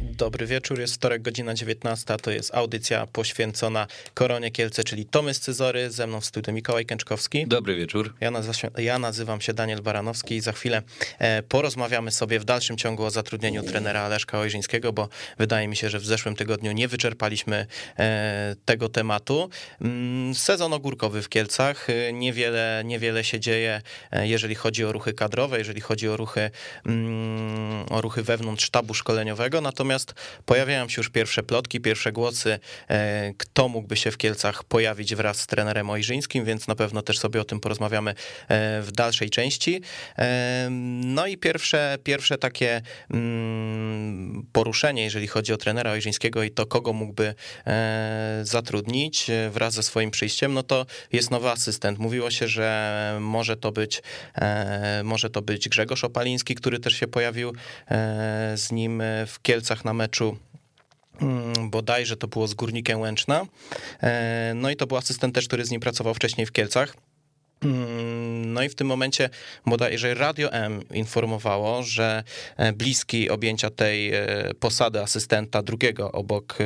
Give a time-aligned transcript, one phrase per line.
[0.00, 5.90] Dobry wieczór, jest wtorek, godzina 19, to jest audycja poświęcona Koronie Kielce, czyli Tomy Scyzory,
[5.90, 7.46] ze mną w studiu Mikołaj Kęczkowski.
[7.46, 8.14] Dobry wieczór.
[8.20, 10.82] Ja, nazywa się, ja nazywam się Daniel Baranowski i za chwilę
[11.18, 15.90] e, porozmawiamy sobie w dalszym ciągu o zatrudnieniu trenera Leszka Ojrzyńskiego, bo wydaje mi się,
[15.90, 17.66] że w zeszłym tygodniu nie wyczerpaliśmy
[17.98, 19.50] e, tego tematu.
[19.80, 25.58] Mm, sezon ogórkowy w Kielcach, e, niewiele, niewiele się dzieje, jeżeli chodzi o ruchy kadrowe,
[25.58, 26.50] jeżeli chodzi o ruchy,
[26.86, 30.14] mm, o ruchy wewnątrz sztabu szkoleniowego, natomiast Natomiast
[30.46, 35.40] pojawiają się już pierwsze plotki, pierwsze głosy, e, kto mógłby się w Kielcach pojawić wraz
[35.40, 38.14] z trenerem Ojrzyńskim, więc na pewno też sobie o tym porozmawiamy e,
[38.82, 39.80] w dalszej części.
[40.18, 40.68] E,
[41.04, 46.92] no i pierwsze, pierwsze takie mm, poruszenie, jeżeli chodzi o trenera Ojrzyńskiego i to, kogo
[46.92, 47.34] mógłby
[48.42, 51.98] zatrudnić wraz ze swoim przyjściem, no to jest nowy asystent.
[51.98, 54.02] Mówiło się, że może to być,
[55.04, 57.52] może to być Grzegorz Opaliński, który też się pojawił
[58.54, 60.36] z nim w Kielcach na meczu
[61.20, 63.46] mm, bodajże to było z Górnikiem Łęczna.
[64.02, 66.96] E, no i to był asystent też, który z nim pracował wcześniej w Kielcach.
[67.62, 69.30] Mm, no i w tym momencie
[69.66, 72.24] bodajże Radio M informowało, że
[72.56, 74.26] e, bliski objęcia tej e,
[74.60, 76.58] posady asystenta drugiego obok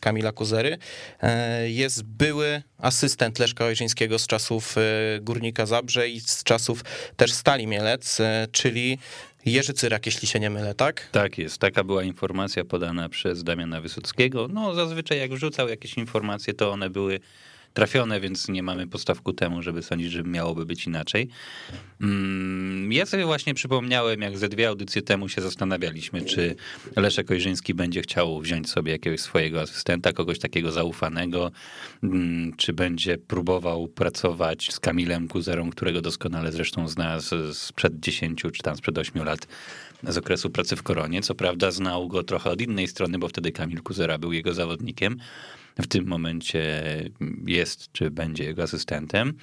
[0.00, 0.78] Kamila Kuzery
[1.64, 4.76] jest były asystent Leszka Ojrzyńskiego z czasów
[5.20, 6.84] Górnika Zabrze i z czasów
[7.16, 8.18] też Stali Mielec,
[8.52, 8.98] czyli
[9.46, 11.08] Jerzy Cyrak, jeśli się nie mylę, tak?
[11.12, 14.48] Tak jest, taka była informacja podana przez Damiana Wysockiego.
[14.48, 17.20] No zazwyczaj jak wrzucał jakieś informacje, to one były
[17.74, 21.28] trafione, więc nie mamy podstaw ku temu, żeby sądzić, że miałoby być inaczej.
[22.00, 26.56] Mm, ja sobie właśnie przypomniałem, jak ze dwie audycje temu się zastanawialiśmy, czy
[26.96, 31.50] Leszek Ojrzyński będzie chciał wziąć sobie jakiegoś swojego asystenta, kogoś takiego zaufanego,
[32.02, 37.18] mm, czy będzie próbował pracować z Kamilem Kuzerą, którego doskonale zresztą zna
[37.52, 39.46] sprzed 10 czy tam sprzed 8 lat
[40.02, 41.22] z okresu pracy w Koronie.
[41.22, 45.16] Co prawda znał go trochę od innej strony, bo wtedy Kamil Kuzera był jego zawodnikiem,
[45.82, 46.82] w tym momencie
[47.46, 49.34] jest, czy będzie jego asystentem.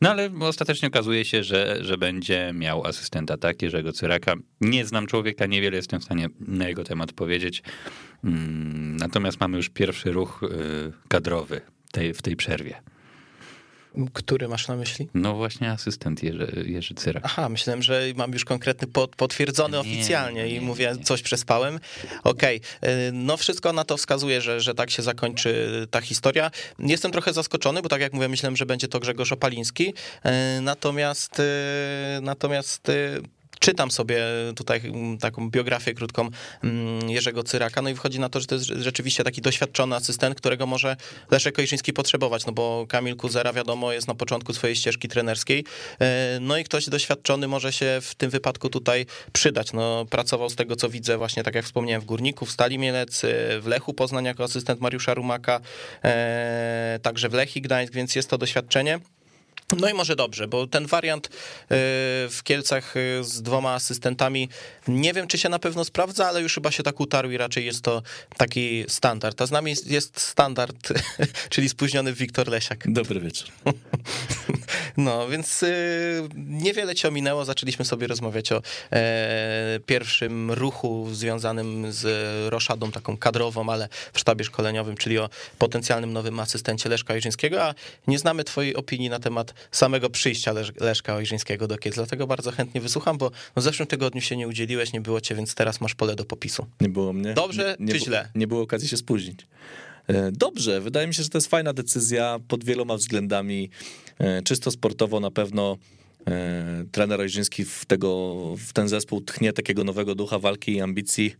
[0.00, 4.34] No ale ostatecznie okazuje się, że, że będzie miał asystenta tak, Jerzego Cyraka.
[4.60, 7.62] Nie znam człowieka, niewiele jestem w stanie na jego temat powiedzieć.
[8.24, 11.60] Mm, natomiast mamy już pierwszy ruch y, kadrowy
[11.92, 12.82] tej, w tej przerwie.
[14.12, 15.08] Który masz na myśli?
[15.14, 17.22] No właśnie asystent Jerzy, Jerzy Cyrak.
[17.26, 21.04] Aha, myślałem, że mam już konkretny pod, potwierdzony nie, oficjalnie nie, i mówię, nie.
[21.04, 21.80] coś przespałem.
[22.24, 23.10] Okej, okay.
[23.12, 26.50] no wszystko na to wskazuje, że, że tak się zakończy ta historia.
[26.78, 31.40] Jestem trochę zaskoczony, bo tak jak mówię, myślałem, że będzie to Grzegorz Opaliński, e, natomiast
[31.40, 33.20] e, natomiast e,
[33.60, 34.22] czytam sobie
[34.56, 36.28] tutaj mm, taką biografię krótką
[36.64, 40.34] mm, Jerzego Cyraka, no i wchodzi na to, że to jest rzeczywiście taki doświadczony asystent,
[40.34, 40.96] którego może
[41.30, 45.64] Leszek Kojrzyński potrzebować, no bo Kamil Kuzera wiadomo jest na początku swojej ścieżki trenerskiej,
[46.00, 50.56] e, no i ktoś doświadczony może się w tym wypadku tutaj przydać, no pracował z
[50.56, 53.94] tego co widzę właśnie tak jak wspomniałem w Górniku, w Stali Mielec, e, w Lechu
[53.94, 55.60] Poznań jako asystent Mariusza Rumaka,
[56.04, 59.00] e, także w Lechii Gdańsk, więc jest to doświadczenie.
[59.78, 61.30] No i może dobrze, bo ten wariant y,
[62.28, 64.48] w Kielcach y, z dwoma asystentami,
[64.88, 67.66] nie wiem czy się na pewno sprawdza, ale już chyba się tak utarł i raczej
[67.66, 68.02] jest to
[68.36, 69.42] taki standard.
[69.42, 70.88] A z nami jest standard,
[71.50, 72.92] czyli spóźniony Wiktor Lesiak.
[72.92, 73.48] Dobry wieczór.
[74.96, 82.06] No, więc y, niewiele cię ominęło, zaczęliśmy sobie rozmawiać o e, pierwszym ruchu związanym z
[82.52, 87.74] roszadą taką kadrową, ale w sztabie szkoleniowym, czyli o potencjalnym nowym asystencie Leszka Ojrzyńskiego, a
[88.06, 92.50] nie znamy twojej opinii na temat samego przyjścia Lesz Leszka Ojrzyńskiego do Kiec, dlatego bardzo
[92.50, 95.94] chętnie wysłucham, bo w zeszłym tygodniu się nie udzieliłeś, nie było cię, więc teraz masz
[95.94, 96.66] pole do popisu.
[96.80, 97.34] Nie było mnie.
[97.34, 98.28] Dobrze nie, nie czy źle?
[98.34, 99.46] Nie było okazji się spóźnić.
[100.06, 103.70] E, dobrze, wydaje mi się, że to jest fajna decyzja pod wieloma względami.
[104.18, 105.76] E, czysto sportowo na pewno
[106.26, 111.34] e, trener Ojrzyński w, tego, w ten zespół tchnie takiego nowego ducha walki i ambicji.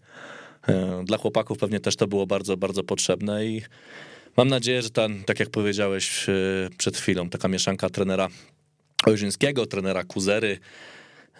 [1.05, 3.63] Dla chłopaków pewnie też to było bardzo, bardzo potrzebne i
[4.37, 6.33] Mam nadzieję, że ten, tak jak powiedziałeś e,
[6.79, 8.29] przed chwilą, taka mieszanka trenera
[9.07, 10.59] Ojrzyńskiego, trenera Kuzery,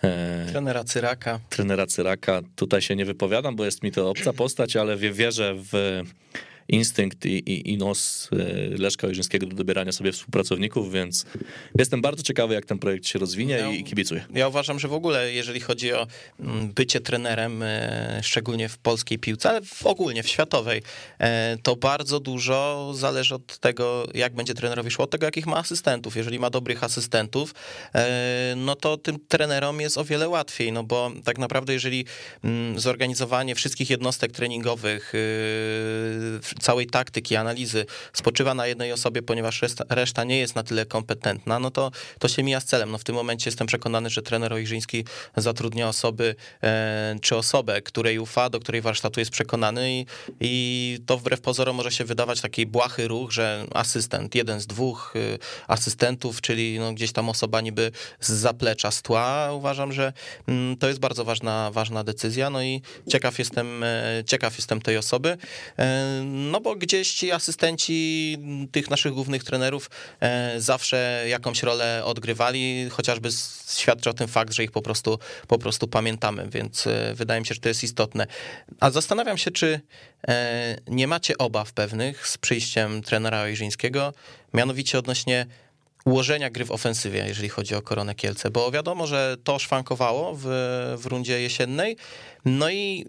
[0.03, 1.41] e, Trenera Cyraka.
[1.51, 2.41] Trenera Cyraka.
[2.57, 6.03] Tutaj się nie wypowiadam, bo jest mi to obca postać, ale wierzę w
[6.71, 8.37] instynkt i, i, i nos e,
[8.79, 11.27] Leszka Ojrzyńskiego do dobierania sobie współpracowników, więc
[11.79, 14.25] jestem bardzo ciekawy, jak ten projekt się rozwinie ja, i kibicuję.
[14.35, 16.07] Ja uważam, że w ogóle, jeżeli chodzi o
[16.41, 20.83] mm, bycie trenerem, e, szczególnie w polskiej piłce, ale w ogólnie w światowej,
[21.19, 25.57] e, to bardzo dużo zależy od tego, jak będzie trenerowi szło, od tego, jakich ma
[25.57, 26.17] asystentów.
[26.17, 27.55] Jeżeli ma dobrych asystentów,
[28.57, 32.05] no to tym trenerom jest o wiele łatwiej, no bo tak naprawdę, jeżeli
[32.45, 35.13] mm, zorganizowanie wszystkich jednostek treningowych
[36.61, 41.59] całej taktyki, analizy spoczywa na jednej osobie, ponieważ reszta, reszta nie jest na tyle kompetentna,
[41.59, 42.91] no to, to się mija z celem.
[42.91, 45.05] No w tym momencie jestem przekonany, że trener Ojrzyński
[45.37, 50.07] zatrudnia osoby, e, czy osobę, której ufa, do której warsztatu jest przekonany i,
[50.41, 55.13] i to wbrew pozorom może się wydawać taki błahy ruch, że asystent, jeden z dwóch
[55.17, 59.53] y, asystentów, czyli no gdzieś tam osoba niby z zaplecza, z tła.
[59.53, 60.13] Uważam, że
[60.49, 64.97] mm, to jest bardzo ważna, ważna decyzja, no i ciekaw jestem, e, ciekaw jestem tej
[64.97, 65.37] osoby,
[65.79, 68.39] e, no bo gdzieś ci asystenci
[68.73, 73.29] tych naszych głównych trenerów e, zawsze jakąś rolę odgrywali, chociażby
[73.69, 77.55] świadczy o tym fakt, że ich po prostu, po prostu pamiętamy, więc wydaje mi się,
[77.55, 78.27] że to jest istotne.
[78.81, 79.81] A zastanawiam się, czy
[80.87, 84.13] nie macie obaw pewnych z przyjściem trenera Ojrzyńskiego,
[84.55, 85.47] mianowicie odnośnie
[86.05, 90.45] ułożenia gry w ofensywie, jeżeli chodzi o Koronę Kielce, bo wiadomo, że to szwankowało w,
[90.99, 91.97] w rundzie jesiennej,
[92.45, 93.07] no i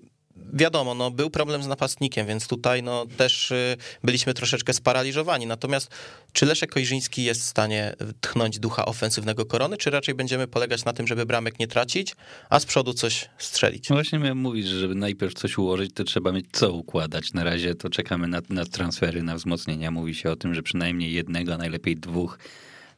[0.54, 5.45] wiadomo, no, był problem z napastnikiem, więc tutaj no, też y, byliśmy troszeczkę sparaliżowani.
[5.45, 5.92] Natomiast
[6.33, 10.94] czy Leszek Kojrzyński jest w stanie tchnąć ducha ofensywnego korony, czy raczej będziemy polegać na
[10.94, 12.16] tym, żeby bramek nie tracić,
[12.50, 13.89] a z przodu coś strzelić?
[13.89, 17.34] No właśnie miałem mówić, że żeby najpierw coś ułożyć, to trzeba mieć co układać.
[17.34, 19.92] Na razie to czekamy na, na transfery, na wzmocnienia.
[19.92, 22.38] Mówi się o tym, że przynajmniej jednego, najlepiej dwóch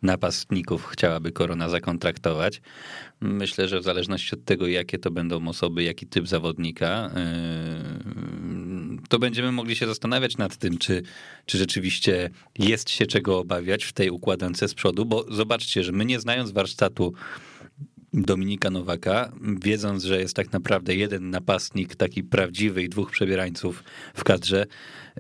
[0.04, 2.62] napastników chciałaby Korona zakontraktować.
[3.22, 9.20] Myślę, że w zależności od tego, jakie to będą osoby, jaki typ zawodnika, yy, to
[9.20, 11.02] będziemy mogli się zastanawiać nad tym, czy,
[11.46, 12.30] czy rzeczywiście
[12.60, 16.52] jest się czego obawiać w tej układance z przodu, bo zobaczcie, że my nie znając
[16.52, 17.14] warsztatu
[18.14, 19.32] Dominika Nowaka,
[19.62, 23.84] wiedząc, że jest tak naprawdę jeden napastnik, taki prawdziwy i dwóch przebierańców
[24.14, 24.66] w kadrze,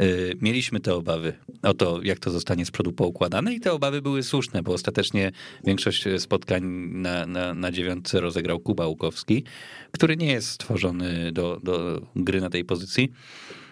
[0.02, 4.02] y, mieliśmy te obawy o to, jak to zostanie z przodu poukładane i te obawy
[4.02, 5.32] były słuszne, bo ostatecznie
[5.64, 9.44] większość spotkań na, na, na dziewiątce rozegrał Kuba Łukowski,
[9.92, 13.12] który nie jest stworzony do, do gry na tej pozycji.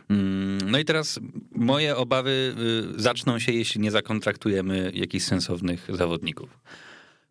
[0.10, 1.20] Mm, no i teraz
[1.56, 2.56] moje obawy
[2.98, 6.60] y, zaczną się, jeśli nie zakontraktujemy jakichś sensownych zawodników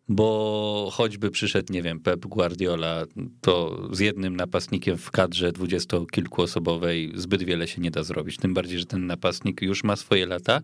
[0.07, 3.05] bo choćby przyszedł, nie wiem, Pep Guardiola,
[3.41, 8.37] to z jednym napastnikiem w kadrze dwudziestokilkuosobowej zbyt wiele się nie da zrobić.
[8.37, 10.61] Tym bardziej, że ten napastnik już ma swoje lata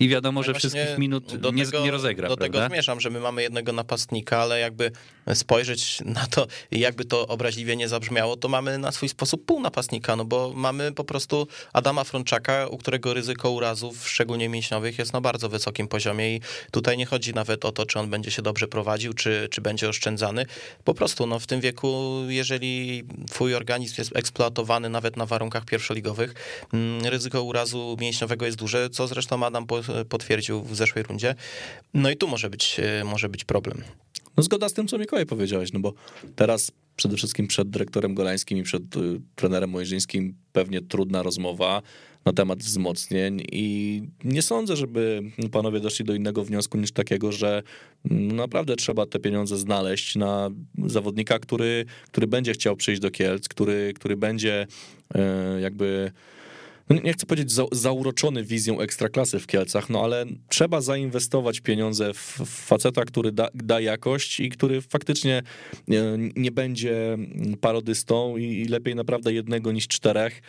[0.00, 2.28] i wiadomo, że wszystkich minut nie, tego, nie rozegra.
[2.28, 2.58] Do prawda?
[2.58, 4.90] tego zmierzam, że my mamy jednego napastnika, ale jakby
[5.34, 10.16] spojrzeć na to, jakby to obraźliwie nie zabrzmiało, to mamy na swój sposób pół napastnika,
[10.16, 15.20] no bo mamy po prostu Adama Frączaka, u którego ryzyko urazów, szczególnie mięśniowych, jest na
[15.20, 16.40] bardzo wysokim poziomie i
[16.70, 19.88] tutaj nie chodzi nawet o to, czy on będzie się dobrze prowadził czy, czy będzie
[19.88, 20.46] oszczędzany.
[20.84, 26.34] Po prostu no, w tym wieku, jeżeli twój organizm jest eksploatowany nawet na warunkach pierwszoligowych,
[26.72, 29.66] mm, ryzyko urazu mięśniowego jest duże, co zresztą Adam
[30.08, 31.34] potwierdził w zeszłej rundzie.
[31.94, 33.82] No i tu może być, e, może być problem.
[34.36, 35.92] No zgoda z tym, co Mikołaj powiedziałeś, no bo
[36.36, 41.82] teraz przede wszystkim przed dyrektorem Golańskim i przed y, trenerem Mojżyńskim pewnie trudna rozmowa
[42.28, 45.22] na temat wzmocnień i nie sądzę, żeby
[45.52, 47.62] panowie doszli do innego wniosku niż takiego, że
[48.10, 50.50] naprawdę trzeba te pieniądze znaleźć na
[50.86, 54.66] zawodnika, który, który będzie chciał przyjść do Kielc, który, który będzie
[55.14, 56.12] e, jakby
[56.90, 62.14] no nie chcę powiedzieć za, zauroczony wizją ekstraklasy w Kielcach, no ale trzeba zainwestować pieniądze
[62.14, 65.42] w faceta, który da, da jakość i który faktycznie
[65.88, 66.02] nie,
[66.36, 67.18] nie będzie
[67.60, 70.42] parodystą i, i, lepiej naprawdę jednego niż czterech.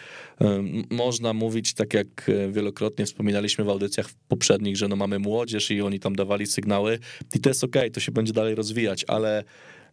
[0.89, 5.99] Można mówić, tak jak wielokrotnie wspominaliśmy w audycjach poprzednich, że no mamy młodzież i oni
[5.99, 6.99] tam dawali sygnały
[7.35, 9.43] i to jest okej, okay, to się będzie dalej rozwijać, ale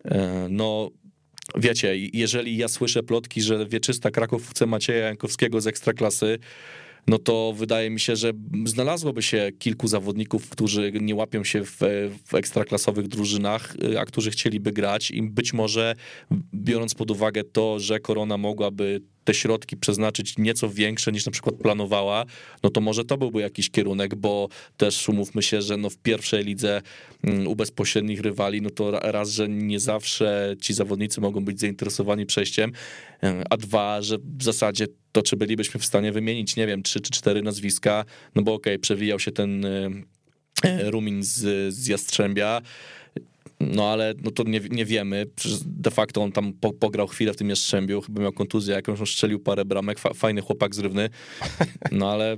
[0.05, 0.91] e, no
[1.55, 6.39] wiecie, jeżeli ja słyszę plotki, że wieczysta Kraków chce Macieja Jankowskiego z Ekstraklasy,
[7.07, 8.33] no to wydaje mi się, że
[8.65, 11.79] znalazłoby się kilku zawodników, którzy nie łapią się w,
[12.27, 15.11] w ekstraklasowych drużynach, a którzy chcieliby grać.
[15.11, 15.95] I być może
[16.55, 21.55] biorąc pod uwagę to, że Korona mogłaby te środki przeznaczyć nieco większe niż na przykład
[21.55, 22.25] planowała,
[22.63, 26.45] no to może to byłby jakiś kierunek, bo też umówmy się, że no w pierwszej
[26.45, 26.83] lidze
[27.25, 32.27] mm, u bezpośrednich rywali, no to raz, że nie zawsze ci zawodnicy mogą być zainteresowani
[32.27, 32.73] przejściem,
[33.23, 37.01] e, a dwa, że w zasadzie to czy bylibyśmy w stanie wymienić, nie wiem, trzy
[37.01, 38.05] czy cztery nazwiska,
[38.35, 39.91] no bo okej, okay, przewijał się ten e,
[40.65, 42.63] e, Rumin z, z Jastrzębia,
[43.61, 45.27] no ale no to nie, nie wiemy.
[45.67, 49.07] De facto on tam po, pograł chwilę w tym Jastrzębiu, chyba miał kontuzję jakąś, on
[49.07, 51.11] strzelił parę bramek, fa, fajny chłopak zrywny,
[51.93, 52.37] no ale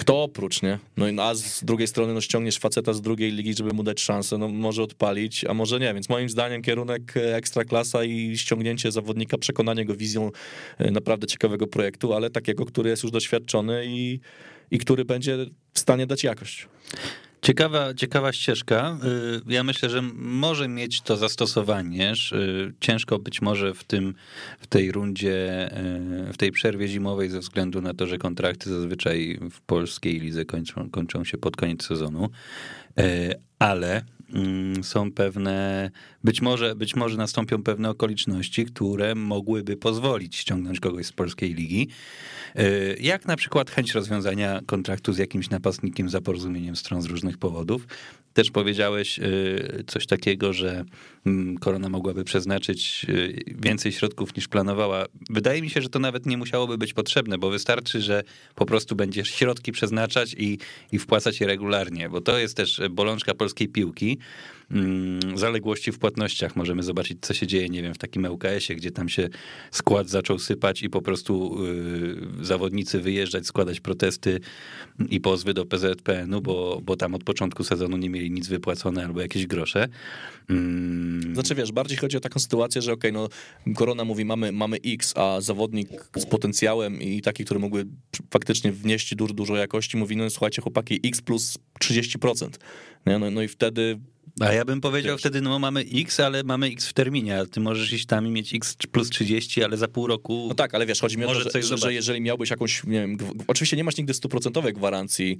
[0.00, 0.78] kto oprócz, nie?
[0.96, 4.00] No i a z drugiej strony no ściągniesz faceta z drugiej ligi, żeby mu dać
[4.00, 9.38] szansę, no może odpalić, a może nie, więc moim zdaniem kierunek ekstraklasa i ściągnięcie zawodnika,
[9.38, 10.30] przekonanie go wizją
[10.78, 14.20] e, naprawdę ciekawego projektu, ale takiego, który jest już doświadczony i,
[14.70, 15.36] i który będzie
[15.74, 16.68] w stanie dać jakość.
[17.48, 18.98] Ciekawa, ciekawa ścieżka.
[19.48, 22.12] Y, ja myślę, że może mieć to zastosowanie.
[22.32, 24.14] Y, ciężko być może w, tym,
[24.58, 25.68] w tej rundzie,
[26.28, 30.44] y, w tej przerwie zimowej ze względu na to, że kontrakty zazwyczaj w polskiej lidze
[30.44, 32.28] kończą, kończą się pod koniec sezonu.
[33.58, 34.02] Ale
[34.82, 35.90] są pewne,
[36.24, 41.88] być może, być może nastąpią pewne okoliczności, które mogłyby pozwolić ściągnąć kogoś z polskiej ligi.
[42.54, 47.38] E, jak na przykład chęć rozwiązania kontraktu z jakimś napastnikiem za porozumieniem stron z różnych
[47.38, 47.86] powodów.
[48.32, 49.22] Też powiedziałeś e,
[49.86, 50.84] coś takiego, że
[51.26, 53.12] mm, Korona mogłaby przeznaczyć e,
[53.46, 55.06] więcej środków niż planowała.
[55.30, 58.22] Wydaje mi się, że to nawet nie musiałoby być potrzebne, bo wystarczy, że
[58.54, 60.58] po prostu będziesz środki przeznaczać i,
[60.92, 64.18] i wpłacać je regularnie, bo to jest też bolączka polskiej piłki.
[64.70, 66.56] Mm, zaległości w płatnościach.
[66.56, 69.28] Możemy zobaczyć, co się dzieje, nie wiem, w takim LKS-ie, gdzie tam się
[69.70, 71.64] skład zaczął sypać i po prostu
[72.40, 74.40] y, zawodnicy wyjeżdżać, składać protesty
[75.10, 79.20] i pozwy do PZPN-u, bo, bo tam od początku sezonu nie mieli nic wypłacone albo
[79.20, 79.88] jakieś grosze.
[80.50, 81.34] Mm.
[81.34, 83.28] Znaczy wiesz, bardziej chodzi o taką sytuację, że okej, okay,
[83.66, 87.86] no Korona mówi mamy, mamy X, a zawodnik z potencjałem i taki, który mógłby
[88.30, 92.48] faktycznie wnieść dużo, dużo jakości, mówi no słuchajcie chłopaki, X plus 30%.
[93.06, 93.98] No, no, no i wtedy
[94.40, 95.20] a ja bym powiedział Wiesz.
[95.20, 98.30] wtedy, no mamy X, ale mamy X w terminie, a ty możesz iść tam i
[98.30, 100.46] mieć X plus 30, ale za pół roku.
[100.48, 103.00] No tak, ale wiesz, chodzi mi o to, że, że, że, jeżeli miałbyś jakąś, nie
[103.00, 103.16] wiem,
[103.46, 105.38] oczywiście nie masz nigdy stuprocentowej gwarancji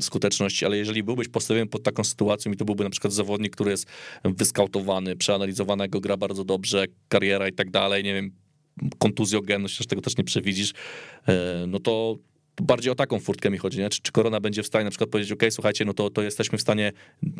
[0.00, 3.70] skuteczności, ale jeżeli byłbyś postawiony pod taką sytuacją i to byłby na przykład zawodnik, który
[3.70, 3.86] jest
[4.24, 8.32] wyskautowany, przeanalizowany, jego gra bardzo dobrze, kariera i tak dalej, nie wiem,
[8.98, 10.72] kontuzjogenność, też tego też nie przewidzisz,
[11.28, 12.18] e, no to
[12.60, 13.88] bardziej o taką furtkę mi chodzi, nie?
[13.88, 16.58] Czy, czy Korona będzie w stanie na przykład powiedzieć, ok, słuchajcie, no to, to jesteśmy
[16.58, 16.92] w stanie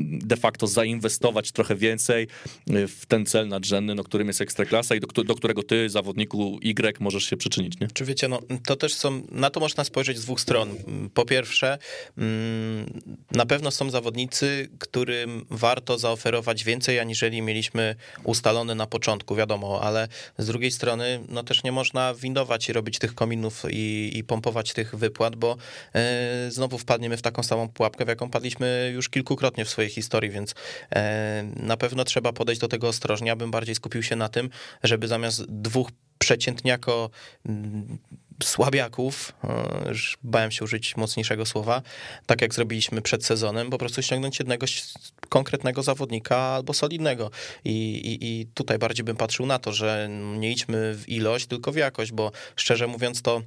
[0.03, 2.29] de facto zainwestować trochę więcej
[2.67, 7.01] w ten cel nadrzędny, no, którym jest Ekstraklasa i do, do którego ty, zawodniku Y,
[7.01, 7.89] możesz się przyczynić, nie?
[7.89, 10.75] Czy wiecie, no to też są, na to można spojrzeć z dwóch stron.
[11.15, 11.79] Po pierwsze,
[12.19, 17.95] mm, na pewno są zawodnicy, którym warto zaoferować więcej, aniżeli mieliśmy
[18.25, 20.09] ustalone na początku, wiadomo, ale
[20.39, 24.73] z drugiej strony, no też nie można windować i robić tych kominów i, i pompować
[24.73, 25.57] tych wy wypłat, bo
[25.95, 30.31] e, znowu wpadniemy w taką samą pułapkę, w jaką padliśmy już kilkukrotnie w swojej historii,
[30.31, 30.55] więc
[30.95, 33.29] e, na pewno trzeba podejść do tego ostrożnie.
[33.29, 34.51] Ja bym bardziej skupił się na tym,
[34.83, 37.11] żeby zamiast dwóch przeciętniako
[37.47, 37.99] mm,
[38.43, 41.83] słabiaków, e, bałem się użyć mocniejszego słowa,
[42.27, 44.67] tak jak zrobiliśmy przed sezonem, po prostu ściągnąć jednego
[45.29, 47.31] konkretnego zawodnika albo solidnego.
[47.65, 51.73] I, i, I tutaj bardziej bym patrzył na to, że nie idźmy w ilość, tylko
[51.73, 53.43] w jakość, bo szczerze mówiąc to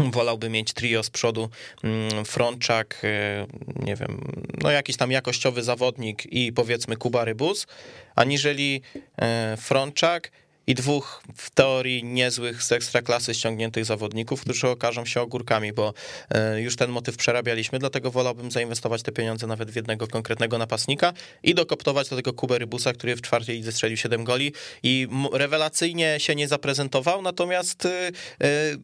[0.00, 1.48] wolałby mieć trio z przodu,
[1.84, 3.46] mm, Frączak, e,
[3.76, 4.20] nie wiem,
[4.62, 7.66] no jakiś tam jakościowy zawodnik i powiedzmy Kuba Rybus,
[8.14, 8.82] aniżeli
[9.18, 10.30] e, Frączak,
[10.66, 15.94] i dwóch w teorii niezłych z ekstraklasy ściągniętych zawodników, którzy okażą się ogórkami, bo
[16.30, 21.12] e, już ten motyw przerabialiśmy, dlatego wolałbym zainwestować te pieniądze nawet w jednego konkretnego napastnika
[21.42, 24.52] i dokoptować do tego Kubę Rybusa, który w czwartej lidze strzelił 7 goli
[24.82, 28.76] i rewelacyjnie się nie zaprezentował, natomiast e, e,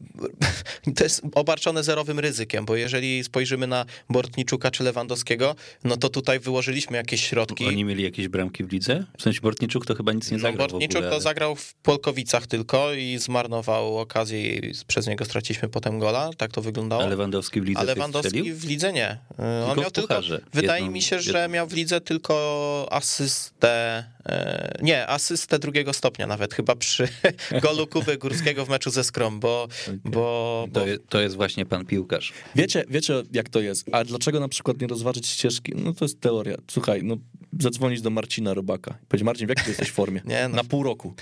[0.95, 6.39] to jest obarczone zerowym ryzykiem, bo jeżeli spojrzymy na Bortniczuka czy Lewandowskiego, no to tutaj
[6.39, 7.67] wyłożyliśmy jakieś środki.
[7.67, 9.05] Oni mieli jakieś bramki w lidze?
[9.17, 11.83] W sensie Bortniczuk to chyba nic nie no, zagrał no, Bortniczuk to zagrał w w
[11.83, 17.03] Polkowicach tylko i zmarnował okazję i przez niego straciliśmy potem gola, tak to wyglądało.
[17.03, 19.17] A Lewandowski w lidze A Lewandowski w lidze nie.
[19.27, 20.21] Tylko On miał tylko,
[20.53, 21.53] wydaje jedną, mi się, że jedną.
[21.53, 27.07] miał w lidze tylko asystę, e, nie, asystę drugiego stopnia nawet, chyba przy
[27.63, 29.63] golu Kuby Górskiego w meczu ze Skrom, bo...
[29.63, 29.99] Okay.
[30.03, 30.67] bo, bo...
[30.73, 32.33] To, jest, to jest właśnie pan piłkarz.
[32.55, 35.73] Wiecie, wiecie jak to jest, a dlaczego na przykład nie rozważyć ścieżki?
[35.75, 36.57] No to jest teoria.
[36.67, 37.17] Słuchaj, no
[37.59, 38.97] zadzwonić do Marcina Robaka.
[39.07, 40.21] Powiedzieć, Marcin, w jakiej jesteś formie?
[40.25, 40.55] Nie, no.
[40.55, 41.13] Na pół roku.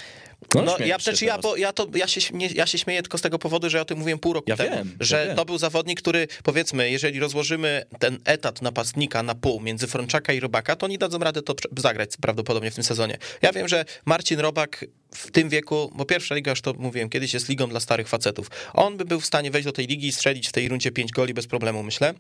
[0.56, 3.18] No, no ja przecież ja, bo ja, to, ja, się, nie, ja się śmieję tylko
[3.18, 4.76] z tego powodu, że ja o tym mówiłem pół roku ja temu.
[4.76, 5.36] Wiem, że wiem.
[5.36, 10.40] to był zawodnik, który powiedzmy, jeżeli rozłożymy ten etat napastnika na pół między Frączaka i
[10.40, 13.18] Robaka, to oni dadzą radę to zagrać prawdopodobnie w tym sezonie.
[13.42, 17.34] Ja wiem, że Marcin Robak w tym wieku, bo pierwsza liga, już to mówiłem, kiedyś
[17.34, 18.52] jest ligą dla starych facetów.
[18.74, 21.12] On by był w stanie wejść do tej ligi i strzelić w tej rundzie pięć
[21.12, 22.14] goli bez problemu, myślę.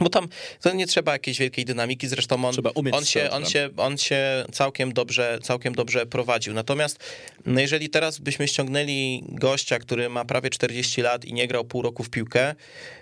[0.00, 0.28] Bo tam
[0.60, 2.54] to nie trzeba jakiejś wielkiej dynamiki, zresztą on,
[2.92, 6.54] on, się, on, się, on się całkiem dobrze, całkiem dobrze prowadził.
[6.54, 6.98] Natomiast
[7.46, 11.82] no jeżeli teraz byśmy ściągnęli gościa, który ma prawie 40 lat i nie grał pół
[11.82, 12.54] roku w piłkę,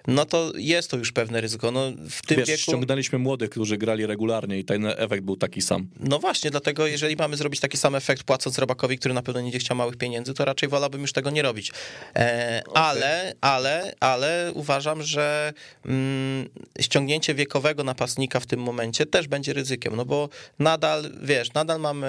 [0.06, 1.70] no to jest to już pewne ryzyko.
[1.70, 2.62] No, w tym Wiesz, wieku...
[2.62, 5.88] ściągnęliśmy młodych, którzy grali regularnie i ten efekt był taki sam.
[6.00, 9.52] No właśnie, dlatego jeżeli mamy zrobić taki sam efekt płacąc Robakowi, który na pewno nie
[9.58, 11.72] będzie chciał małych pieniędzy, to raczej wolałbym już tego nie robić.
[12.16, 12.82] E, okay.
[12.82, 15.52] Ale, ale, ale uważam, że
[15.86, 16.48] mm,
[16.88, 20.28] ściągnięcie wiekowego napastnika w tym momencie też będzie ryzykiem, no bo
[20.58, 22.08] nadal, wiesz, nadal mamy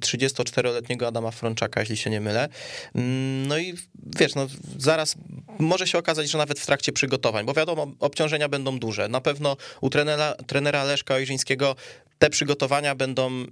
[0.00, 2.48] 34-letniego Adama Frączaka, jeśli się nie mylę.
[2.94, 3.74] Mm, no i
[4.18, 4.46] wiesz, no
[4.78, 5.14] zaraz
[5.58, 9.08] może się okazać, że nawet w trakcie przygotowań, bo wiadomo, obciążenia będą duże.
[9.08, 11.76] Na pewno u trenera, trenera Leszka Ojrzyńskiego
[12.18, 13.46] te przygotowania będą,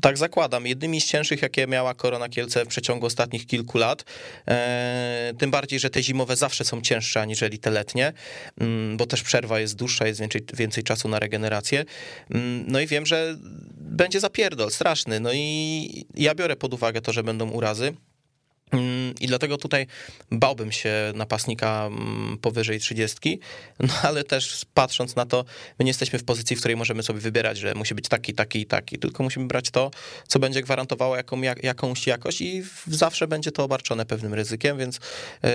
[0.00, 4.04] tak zakładam, jednymi z cięższych, jakie miała Korona Kielce w przeciągu ostatnich kilku lat.
[4.48, 8.12] E, tym bardziej, że te zimowe zawsze są cięższe aniżeli te letnie,
[8.60, 11.84] mm, bo też przerwa jest dłuższa, jest więcej, więcej czasu na regenerację.
[12.30, 13.36] Mm, no i wiem, że
[13.76, 15.20] będzie zapierdol straszny.
[15.20, 17.94] No i ja biorę pod uwagę to, że będą urazy.
[18.72, 19.86] Mm, I dlatego tutaj
[20.30, 23.40] bałbym się napastnika mm, powyżej 30,
[23.80, 25.44] no ale też patrząc na to,
[25.78, 28.60] my nie jesteśmy w pozycji, w której możemy sobie wybierać, że musi być taki, taki
[28.60, 29.90] i taki, tylko musimy brać to,
[30.28, 35.00] co będzie gwarantowało jaką, jak, jakąś jakość i zawsze będzie to obarczone pewnym ryzykiem, więc
[35.42, 35.50] yy,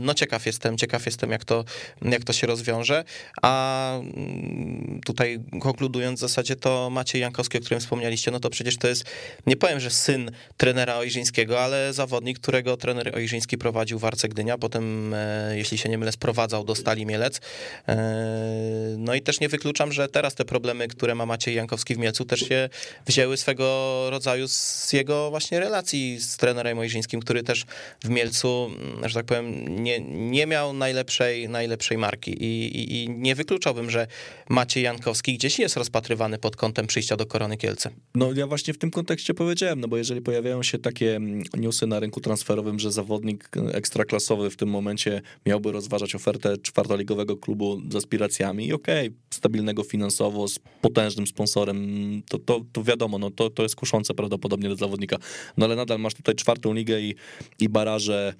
[0.00, 1.64] no ciekaw jestem, ciekaw jestem jak to,
[2.02, 3.04] jak to się rozwiąże,
[3.42, 8.76] a mm, tutaj konkludując w zasadzie to Maciej Jankowski, o którym wspomnieliście, no to przecież
[8.76, 9.04] to jest,
[9.46, 14.28] nie powiem, że syn trenera Ojrzyńskiego, ale zawodnik zawodnik, którego trener Ojrzyński prowadził w Arce
[14.28, 17.40] Gdynia, potem, e, jeśli się nie mylę, sprowadzał do Stali Mielec.
[17.88, 21.98] E, no i też nie wykluczam, że teraz te problemy, które ma Maciej Jankowski w
[21.98, 22.68] Mielcu, też się
[23.06, 27.64] wzięły swego rodzaju z jego właśnie relacji z trenerem Ojrzyńskim, który też
[28.04, 33.10] w Mielcu, mm, że tak powiem, nie, nie miał najlepszej, najlepszej marki I, i, i
[33.10, 34.06] nie wykluczałbym, że
[34.48, 37.90] Maciej Jankowski gdzieś jest rozpatrywany pod kątem przyjścia do Korony Kielce.
[38.14, 41.86] No ja właśnie w tym kontekście powiedziałem, no bo jeżeli pojawiają się takie mm, newsy
[41.86, 47.80] na rynku, rynku transferowym, że zawodnik ekstraklasowy w tym momencie miałby rozważać ofertę czwartoligowego klubu
[47.90, 53.30] z aspiracjami i okej, okay, stabilnego finansowo, z potężnym sponsorem, to, to, to wiadomo, no
[53.30, 55.16] to, to jest kuszące prawdopodobnie dla zawodnika.
[55.56, 57.14] No ale nadal masz tutaj czwartą ligę i,
[57.58, 58.34] i baraże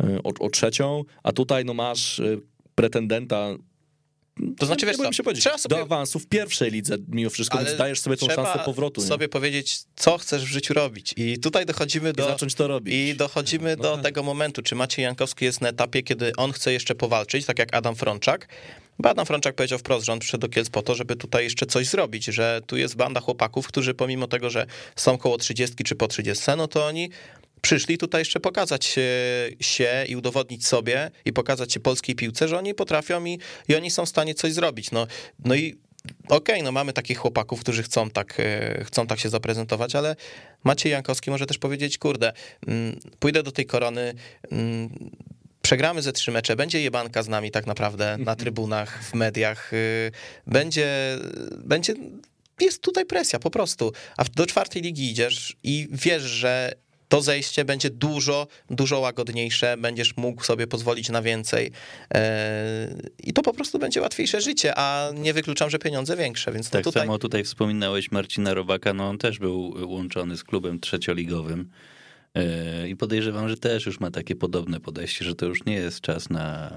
[0.00, 2.38] e, o, o trzecią, a tutaj no masz e,
[2.74, 3.56] pretendenta
[4.58, 5.76] to znaczy, wiesz co, się powiedzieć, trzeba sobie...
[5.76, 9.00] do awansu w pierwszej lidze mimo wszystko, więc dajesz sobie tą szansę powrotu.
[9.00, 9.28] sobie nie?
[9.28, 12.24] powiedzieć, co chcesz w życiu robić i tutaj dochodzimy do...
[12.24, 12.94] I zacząć to robić.
[12.94, 14.04] I dochodzimy no do tak.
[14.04, 17.74] tego momentu, czy Maciej Jankowski jest na etapie, kiedy on chce jeszcze powalczyć, tak jak
[17.74, 18.48] Adam Frączak,
[18.98, 21.66] bo Adam Frączak powiedział wprost, że on przyszedł do Kielc po to, żeby tutaj jeszcze
[21.66, 24.66] coś zrobić, że tu jest banda chłopaków, którzy pomimo tego, że
[24.96, 27.10] są koło 30 czy po 30, no to oni
[27.60, 28.84] przyszli tutaj jeszcze pokazać
[29.60, 33.90] się i udowodnić sobie i pokazać się polskiej piłce, że oni potrafią i, i oni
[33.90, 34.90] są w stanie coś zrobić.
[34.90, 35.06] No,
[35.44, 35.76] no i
[36.24, 40.16] okej, okay, no mamy takich chłopaków, którzy chcą tak, e, chcą tak się zaprezentować, ale
[40.64, 42.32] Maciej Jankowski może też powiedzieć, kurde,
[42.66, 44.14] mm, pójdę do tej korony,
[44.50, 45.10] mm,
[45.62, 50.10] przegramy ze trzy mecze, będzie jebanka z nami tak naprawdę na trybunach, w mediach, y,
[50.46, 51.18] będzie,
[51.64, 51.94] będzie
[52.60, 53.92] jest tutaj presja po prostu.
[54.16, 56.72] A do czwartej ligi idziesz i wiesz, że
[57.08, 61.70] to zejście będzie dużo, dużo łagodniejsze, będziesz mógł sobie pozwolić na więcej
[62.14, 66.70] e, i to po prostu będzie łatwiejsze życie, a nie wykluczam, że pieniądze większe, więc
[66.70, 67.02] tak tutaj...
[67.02, 71.70] samo tutaj wspominałeś Marcina Robaka, no on też był łączony z klubem trzecioligowym
[72.34, 76.00] e, i podejrzewam, że też już ma takie podobne podejście, że to już nie jest
[76.00, 76.70] czas na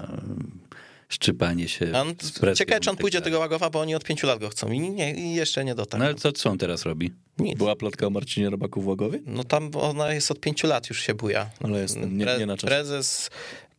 [1.10, 1.92] szczypanie się.
[1.94, 2.14] On,
[2.54, 4.80] ciekawe, czy on pójdzie do tego Łagowa, bo oni od pięciu lat go chcą i,
[4.80, 5.98] nie, i jeszcze nie dotarł.
[5.98, 7.12] No ale co, co on teraz robi?
[7.38, 7.58] Nic.
[7.58, 9.20] Była plotka o Marcinie Robaku w Łagowie?
[9.26, 11.50] No tam ona jest od pięciu lat już się buja.
[11.64, 12.70] Ale jest nie, nie na czas.
[12.70, 13.30] Prezes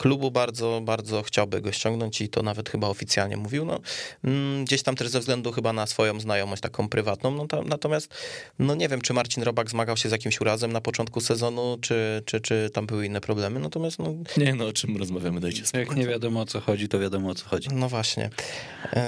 [0.02, 3.66] klubu bardzo, bardzo chciałby go ściągnąć i to nawet chyba oficjalnie mówił.
[3.66, 3.80] No,
[4.24, 7.32] mm, gdzieś tam też ze względu chyba na swoją znajomość taką prywatną.
[7.32, 8.14] No, tam, natomiast
[8.60, 12.24] no nie wiem, czy Marcin Robak zmagał się z jakimś urazem na początku sezonu, czy,
[12.26, 13.60] czy, czy tam były inne problemy.
[13.60, 14.14] Natomiast no...
[14.38, 15.88] Nie no, o czym rozmawiamy, dajcie spokój.
[15.88, 17.70] Jak nie wiadomo o co chodzi, to wiadomo o co chodzi.
[17.74, 18.30] No właśnie.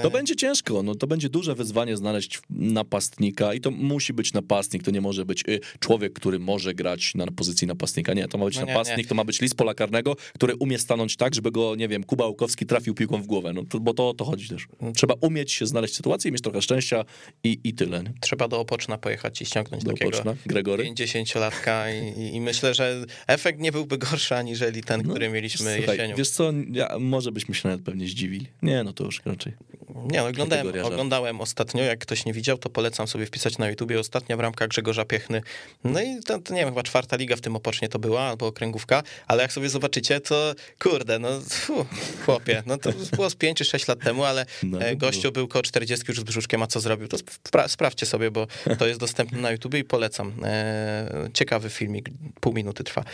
[0.02, 4.82] To będzie ciężko, no to będzie duże wyzwanie znaleźć napastnika i to musi być napastnik,
[4.82, 8.14] to nie może być y, człowiek, który może grać na pozycji napastnika.
[8.14, 9.04] Nie, to ma być no napastnik, nie.
[9.04, 12.26] to ma być list pola karnego, który umie stanąć tak, żeby go, nie wiem, Kuba
[12.26, 14.66] Łukowski trafił piłką w głowę, no to, bo to o to chodzi też.
[14.94, 17.04] Trzeba umieć się znaleźć w sytuacji, mieć trochę szczęścia
[17.44, 18.02] i, i tyle.
[18.02, 18.12] Nie?
[18.20, 20.84] Trzeba do Opoczna pojechać i ściągnąć do takiego Opoczna, Gregory.
[20.84, 25.96] 50-latka i, i, myślę, że efekt nie byłby gorszy aniżeli ten, no, który mieliśmy słuchaj,
[25.96, 26.16] jesienią.
[26.16, 28.46] Wiesz co, ja, może byśmy się nawet pewnie zdziwili.
[28.62, 29.52] Nie, no to już raczej.
[29.94, 34.00] Nie, no, oglądałem, oglądałem ostatnio, jak ktoś nie widział, to polecam sobie wpisać na YouTubie
[34.00, 35.42] ostatnia bramka Grzegorza Piechny.
[35.84, 38.46] No i to, to nie wiem, chyba czwarta liga w tym Opocznie to była, albo
[38.46, 41.86] okręgówka, ale jak sobie zobaczycie, to kurde, no fu,
[42.24, 45.48] chłopie, no to było z 5 czy 6 lat temu, ale no, e, gościu był
[45.48, 48.46] koło 40 już z brzuszkiem, a co zrobił, to spra sprawdźcie sobie, bo
[48.78, 50.32] to jest dostępne na YouTubie i polecam.
[50.44, 52.10] E, ciekawy filmik,
[52.40, 53.04] pół minuty trwa.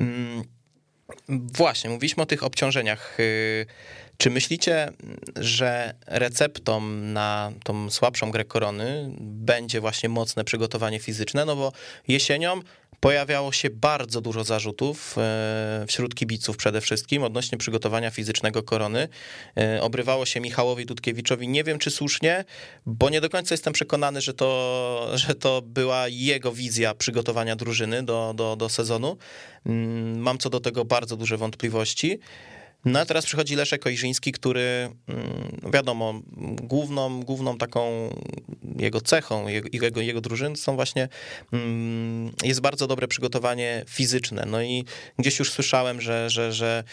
[0.00, 0.44] Mm,
[1.28, 3.66] właśnie, mówiliśmy o tych obciążeniach y,
[4.16, 4.90] czy myślicie,
[5.36, 11.44] że receptą na tą słabszą grę korony będzie właśnie mocne przygotowanie fizyczne?
[11.44, 11.72] No bo
[12.08, 12.60] jesienią
[13.00, 19.08] pojawiało się bardzo dużo zarzutów e, wśród kibiców przede wszystkim odnośnie przygotowania fizycznego korony.
[19.56, 22.44] E, obrywało się Michałowi Dudkiewiczowi, nie wiem czy słusznie,
[22.86, 28.02] bo nie do końca jestem przekonany, że to, że to była jego wizja przygotowania drużyny
[28.02, 29.16] do, do, do sezonu.
[29.66, 32.18] Mm, mam co do tego bardzo duże wątpliwości.
[32.84, 36.20] No a teraz przychodzi Leszek Ojrzyński, który mm, wiadomo,
[36.62, 38.10] główną, główną taką
[38.78, 41.08] jego cechą, jego, jego, jego drużyn są właśnie,
[41.52, 44.44] mm, jest bardzo dobre przygotowanie fizyczne.
[44.46, 44.84] No i
[45.18, 46.84] gdzieś już słyszałem, że, że, że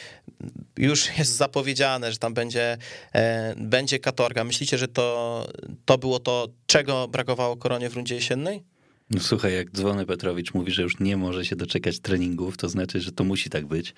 [0.78, 2.78] już jest zapowiedziane, że tam będzie,
[3.14, 4.44] e, będzie katorga.
[4.44, 5.48] Myślicie, że to,
[5.86, 8.77] to było to, czego brakowało koronie w rundzie jesiennej?
[9.10, 13.02] No słuchaj, jak Dzwony Petrowicz mówi, że już nie może się doczekać treningów, to znaczy,
[13.02, 13.94] że to musi tak być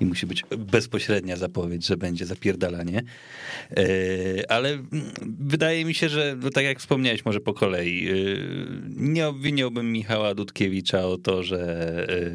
[0.00, 3.02] i musi być bezpośrednia zapowiedź, że będzie zapierdalanie.
[3.76, 4.78] E, ale
[5.38, 8.14] wydaje mi się, że tak jak wspomniałeś może po kolei, e,
[8.96, 11.60] nie obwiniałbym Michała Dudkiewicza o to, że
[12.08, 12.30] e,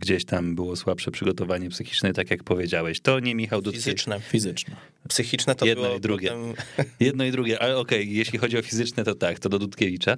[0.00, 3.00] gdzieś tam było słabsze przygotowanie psychiczne, tak jak powiedziałeś.
[3.00, 3.84] To nie Michał Dudkiewicz.
[3.84, 4.20] Fizyczne.
[4.20, 4.76] Fizyczne.
[5.08, 6.28] Psychiczne to Jedno i drugie.
[6.28, 6.54] potem-
[7.00, 10.16] Jedno i drugie, ale okej, jeśli chodzi o fizyczne, to tak, to do Dudkiewicza,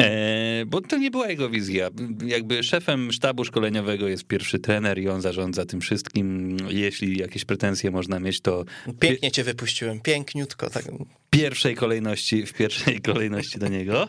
[0.00, 1.90] e, bo to nie była jego wizja.
[2.26, 6.56] Jakby szefem sztabu szkoleniowego jest pierwszy trener i on zarządza tym wszystkim.
[6.68, 8.64] Jeśli jakieś pretensje można mieć, to
[9.00, 10.70] Pięknie cię wypuściłem, piękniutko.
[10.70, 10.84] Tak.
[10.84, 14.08] w pierwszej kolejności, w pierwszej kolejności do niego.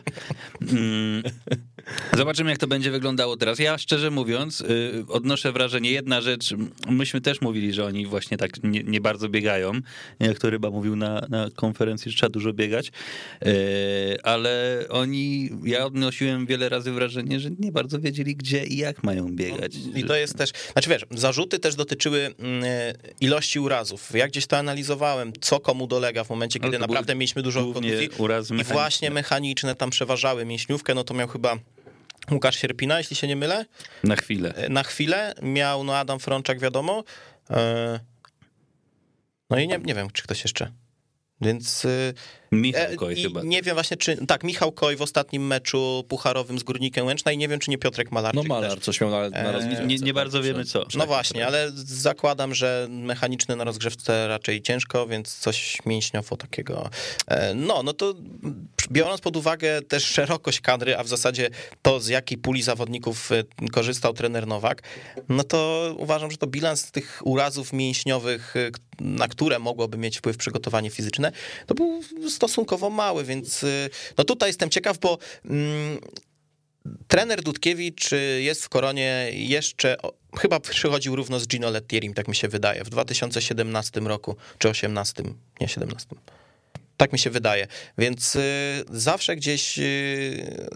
[2.16, 3.58] Zobaczymy, jak to będzie wyglądało teraz.
[3.58, 6.54] Ja szczerze mówiąc, y, odnoszę wrażenie, jedna rzecz,
[6.88, 9.72] myśmy też mówili, że oni właśnie tak nie, nie bardzo biegają,
[10.20, 12.92] jak to Ryba mówił na, na konferencji, że trzeba dużo biegać,
[13.46, 19.04] y, ale oni, ja odnosiłem wiele razy wrażenie, że nie bardzo wiedzieli, gdzie i jak
[19.04, 19.72] mają biegać.
[19.94, 22.64] I to jest też, znaczy wiesz, zarzuty też dotyczyły mm,
[23.20, 24.10] ilości urazów.
[24.14, 28.08] Ja gdzieś to analizowałem, co komu dolega w momencie, Ale kiedy naprawdę mieliśmy dużo kontuzji.
[28.60, 30.44] I właśnie mechaniczne tam przeważały.
[30.44, 31.58] Mięśniówkę, no to miał chyba
[32.30, 33.64] Łukasz Sierpina, jeśli się nie mylę.
[34.04, 34.54] Na chwilę.
[34.68, 37.04] Na chwilę miał no Adam Frączak, wiadomo.
[37.50, 38.00] E,
[39.50, 40.72] No i nie, nie wiem, czy ktoś jeszcze.
[41.40, 42.14] Więc y,
[42.52, 43.42] Michał e, Koj i chyba.
[43.42, 47.38] nie wiem właśnie, czy tak, Michał Koj w ostatnim meczu pucharowym z Górnikiem Łęczna i
[47.38, 48.48] nie wiem, czy nie Piotrek Malarczyk No też.
[48.48, 49.86] Malar coś miał na, na E, rozgrzewce.
[49.86, 50.86] Nie, nie bardzo wiemy co.
[50.94, 56.90] No właśnie, ale zakładam, że mechaniczny na rozgrzewce raczej ciężko, więc coś mięśniowo takiego.
[57.28, 58.14] E, No, no to
[58.90, 61.50] biorąc pod uwagę też szerokość kadry, a w zasadzie
[61.82, 63.30] to, z jakiej puli zawodników
[63.72, 64.82] korzystał trener Nowak,
[65.28, 68.54] no to uważam, że to bilans tych urazów mięśniowych,
[69.00, 71.32] na które mogłoby mieć wpływ przygotowanie fizyczne,
[71.66, 72.02] to był
[72.42, 73.66] stosunkowo mały, więc e,
[74.18, 75.98] no tutaj jestem ciekaw, bo mm,
[77.08, 79.96] Trener Dudkiewicz y, jest w koronie jeszcze,
[80.38, 85.22] chyba przychodził równo z Gino Lettierim, tak mi się wydaje, w 2017 roku, czy 18,
[85.60, 86.08] nie 17.
[86.96, 87.66] Tak mi się wydaje.
[87.98, 90.68] Więc y, zawsze gdzieś y,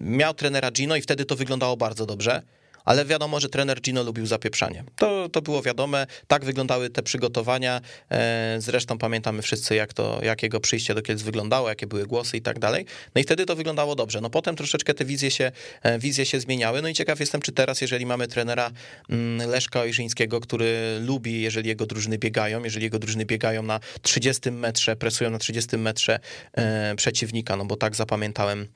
[0.00, 2.42] miał trenera Gino i wtedy to wyglądało bardzo dobrze.
[2.84, 4.84] Ale wiadomo, że trener Gino lubił zapieprzanie.
[4.96, 7.80] To, to było wiadome, tak wyglądały te przygotowania.
[8.10, 12.36] E, Zresztą pamiętamy wszyscy, jak, to, jak jego przyjście do Kielc wyglądało, jakie były głosy
[12.36, 12.86] i tak dalej.
[13.14, 14.20] No i wtedy to wyglądało dobrze.
[14.20, 16.82] No potem troszeczkę te wizje się, e, wizje się zmieniały.
[16.82, 18.70] No i ciekaw jestem, czy teraz, jeżeli mamy trenera
[19.10, 24.50] mm, Leszka Ojrzyńskiego, który lubi, jeżeli jego drużyny biegają, jeżeli jego drużyny biegają na 30
[24.50, 26.20] metrze, presują na 30 metrze
[26.52, 28.68] e, przeciwnika, no bo tak zapamiętałem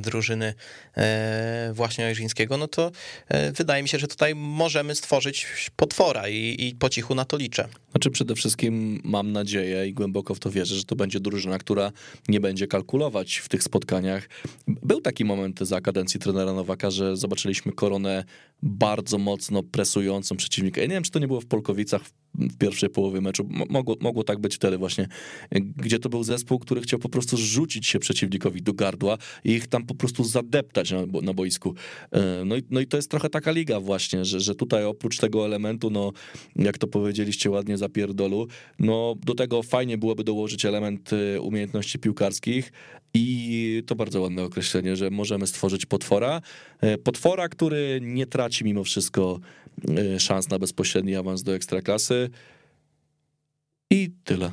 [0.00, 0.54] drużyny
[0.96, 2.92] e, właśnie Ojrzyńskiego, no to
[3.28, 7.36] e, wydaje mi się, że tutaj możemy stworzyć potwora i, i po cichu na to
[7.36, 7.68] liczę.
[7.90, 11.92] Znaczy przede wszystkim mam nadzieję i głęboko w to wierzę, że to będzie drużyna, która
[12.28, 14.28] nie będzie kalkulować w tych spotkaniach.
[14.66, 18.24] Był taki moment za kadencji trenera Nowaka, że zobaczyliśmy koronę
[18.62, 20.80] bardzo mocno presującą przeciwnika.
[20.80, 22.02] Ja nie wiem, czy to nie było w Polkowicach
[22.40, 23.46] w- pierwszej połowie meczu.
[23.50, 25.08] Mo- Mogło, mogło tak być wtedy właśnie,
[25.76, 29.66] gdzie to był zespół, który chciał po prostu rzucić się przeciwnikowi do gardła i ich
[29.66, 31.74] tam po prostu zadeptać na, na boisku.
[32.12, 35.18] E, No i, no i to jest trochę taka liga właśnie, że, że tutaj oprócz
[35.18, 36.12] tego elementu, no
[36.56, 38.46] jak to powiedzieliście ładnie zapierdolu,
[38.78, 42.72] no do tego fajnie byłoby dołożyć element e, umiejętności piłkarskich
[43.14, 46.40] i to bardzo ładne określenie, że możemy stworzyć potwora.
[46.80, 49.40] E, Potwora, który nie traci mimo wszystko
[50.18, 52.30] szans na bezpośredni awans do ekstraklasy.
[53.90, 54.50] I tyle.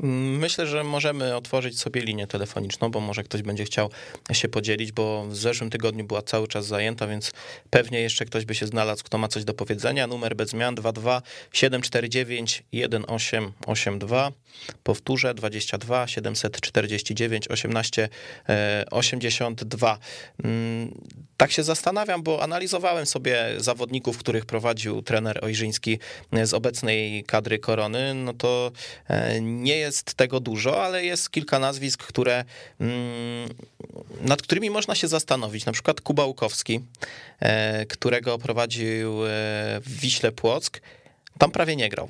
[0.00, 3.90] Myślę, że możemy otworzyć sobie linię telefoniczną, bo może ktoś będzie chciał
[4.32, 7.32] się podzielić, bo w zeszłym tygodniu była cały czas zajęta, więc
[7.70, 10.06] pewnie jeszcze ktoś by się znalazł, kto ma coś do powiedzenia.
[10.06, 14.32] Numer bez zmian 22 749 1882.
[14.82, 18.08] Powtórzę 22 749 18
[18.48, 19.98] e, 82.
[20.44, 20.94] Mm,
[21.36, 25.98] Tak się zastanawiam, bo analizowałem sobie zawodników, których prowadził trener Ojrzyński
[26.44, 28.72] z obecnej kadry Korony, no to
[29.08, 32.44] e, nie jest tego dużo, ale jest kilka nazwisk, które,
[32.80, 33.48] mm,
[34.20, 35.66] nad którymi można się zastanowić.
[35.66, 36.80] Na przykład Kuba Łukowski,
[37.40, 39.28] e, którego prowadził e,
[39.80, 40.80] w Wiśle Płock,
[41.38, 42.08] tam prawie nie grał.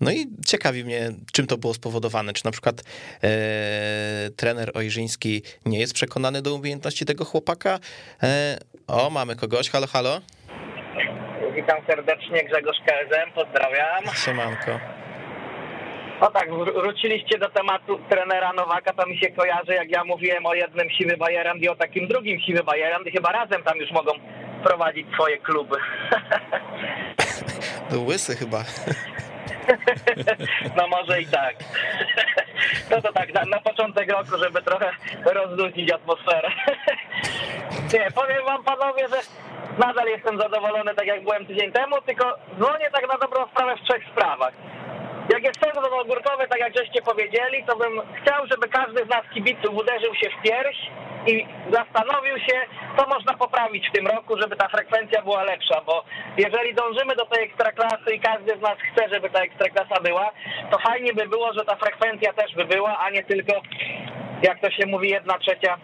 [0.00, 2.32] No i ciekawi mnie, czym to było spowodowane.
[2.32, 2.82] Czy na przykład
[3.22, 7.78] e, trener Ojrzyński nie jest przekonany do umiejętności tego chłopaka?
[8.22, 9.70] E, o, mamy kogoś.
[9.70, 10.20] Halo, halo?
[11.54, 14.14] witam serdecznie, Grzegorz KSM, pozdrawiam.
[14.24, 14.99] Siemanko.
[16.20, 20.46] No tak, wr- wróciliście do tematu trenera Nowaka, to mi się kojarzy, jak ja mówiłem
[20.46, 23.90] o jednym siwy Bayerand i o takim drugim siwy Bayerand i chyba razem tam już
[23.90, 24.12] mogą
[24.64, 25.76] prowadzić swoje kluby.
[28.08, 28.58] Łysy chyba.
[30.76, 31.54] No może i tak.
[32.90, 34.90] No to tak, na, na początek roku, żeby trochę
[35.24, 36.50] rozluźnić atmosferę.
[37.92, 39.16] Nie, powiem wam panowie, że
[39.78, 43.80] nadal jestem zadowolony tak jak byłem tydzień temu, tylko dzwonię tak na dobrą sprawę w
[43.88, 44.52] trzech sprawach.
[45.32, 49.24] Jak jest sezon ogórkowy, tak jak żeście powiedzieli, to bym chciał, żeby każdy z nas
[49.34, 50.76] kibiców uderzył się w pierś
[51.26, 52.56] i zastanowił się,
[52.96, 56.04] co można poprawić w tym roku, żeby ta frekwencja była lepsza, bo
[56.36, 60.30] jeżeli dążymy do tej ekstraklasy i każdy z nas chce, żeby ta ekstraklasa była,
[60.70, 63.52] to fajnie by było, że ta frekwencja też by była, a nie tylko,
[64.42, 65.76] jak to się mówi, jedna trzecia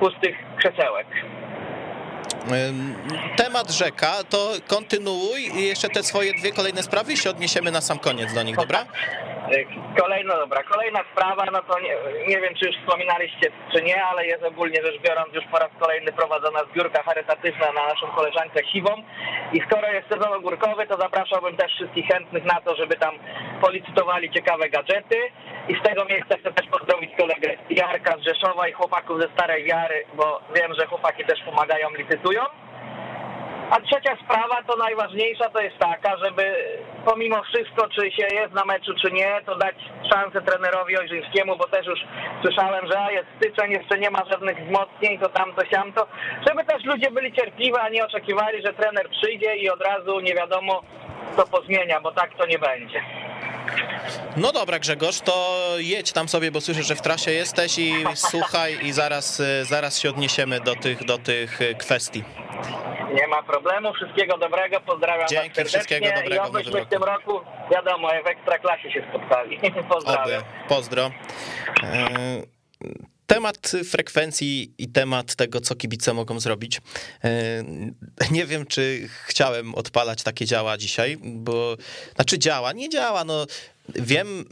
[0.00, 1.06] pustych krzesełek.
[3.36, 7.80] Temat rzeka, to kontynuuj i jeszcze te swoje dwie kolejne sprawy i się odniesiemy na
[7.80, 8.84] sam koniec do nich, dobra?
[9.98, 11.96] Kolejna, dobra, kolejna sprawa, no to nie,
[12.28, 15.70] nie wiem, czy już wspominaliście, czy nie, ale jest ogólnie rzecz biorąc już po raz
[15.80, 18.90] kolejny prowadzona zbiórka charytatywna na naszą koleżankę Siwą
[19.52, 23.14] i skoro jest sezon ogórkowy, to zapraszałbym też wszystkich chętnych na to, żeby tam
[23.60, 25.16] policytowali ciekawe gadżety
[25.68, 29.64] i z tego miejsca chcę też pozdrowić kolegę Jarka z Rzeszowa i chłopaków ze Starej
[29.64, 32.42] Wiary, bo wiem, że chłopaki też pomagają, licytują.
[33.70, 36.54] A trzecia sprawa, to najważniejsza, to jest taka, żeby
[37.04, 39.74] pomimo wszystko, czy się jest na meczu, czy nie, to dać
[40.12, 42.00] szansę trenerowi Ojrzyńskiemu, bo też już
[42.42, 46.06] słyszałem, że jest styczeń, jeszcze nie ma żadnych wzmocnień, to tamto, siamto,
[46.48, 50.34] żeby też ludzie byli cierpliwi, a nie oczekiwali, że trener przyjdzie i od razu nie
[50.34, 50.82] wiadomo,
[51.36, 53.00] co pozmienia, bo tak to nie będzie.
[54.36, 58.78] No dobra, Grzegorz, to jedź tam sobie, bo słyszę, że w trasie jesteś i słuchaj
[58.82, 62.24] i zaraz, y, zaraz się odniesiemy do tych, do tych y, kwestii.
[63.14, 67.40] Nie ma problemu, wszystkiego dobrego, pozdrawiam Dzięki, was wszystkiego dobrego i obyśmy w tym roku,
[67.70, 69.60] wiadomo, w Ekstraklasie się spotkali.
[69.94, 70.40] Pozdrawiam.
[70.40, 70.68] Oby.
[70.68, 71.10] Pozdro.
[73.30, 76.80] Temat frekwencji i temat tego, co kibice mogą zrobić.
[77.24, 77.64] E,
[78.30, 81.76] Nie wiem, czy chciałem odpalać takie działa dzisiaj, bo
[82.14, 83.24] znaczy działa, nie działa.
[83.24, 83.46] No,
[83.94, 84.44] wiem,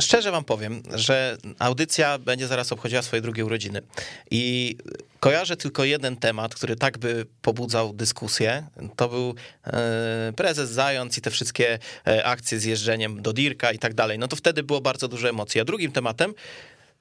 [0.00, 3.82] szczerze wam powiem, że audycja będzie zaraz obchodziła swoje drugie urodziny.
[4.30, 4.76] I
[5.20, 8.66] kojarzę tylko jeden temat, który tak by pobudzał dyskusję.
[8.96, 9.34] To był
[9.66, 14.18] e, prezes Zając i te wszystkie e, akcje z jeżdżeniem do Dirka i tak dalej.
[14.18, 15.60] No to wtedy było bardzo dużo emocji.
[15.60, 16.34] A drugim tematem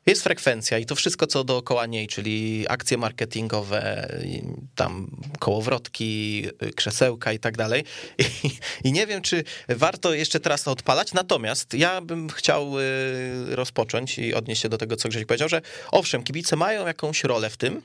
[0.05, 4.09] jest frekwencja i to wszystko, co dookoła niej, czyli akcje marketingowe,
[4.75, 5.07] tam
[5.39, 7.83] kołowrotki, krzesełka i tak dalej.
[8.19, 8.51] I,
[8.83, 14.19] I nie wiem, czy warto jeszcze teraz to odpalać, natomiast ja bym chciał y, rozpocząć
[14.19, 15.61] i odnieść się do tego, co Grześ powiedział, że
[15.91, 17.81] owszem, kibice mają jakąś rolę w tym,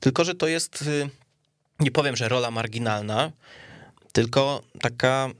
[0.00, 1.08] tylko że to jest, y,
[1.80, 3.32] nie powiem, że rola marginalna,
[4.12, 5.30] tylko taka,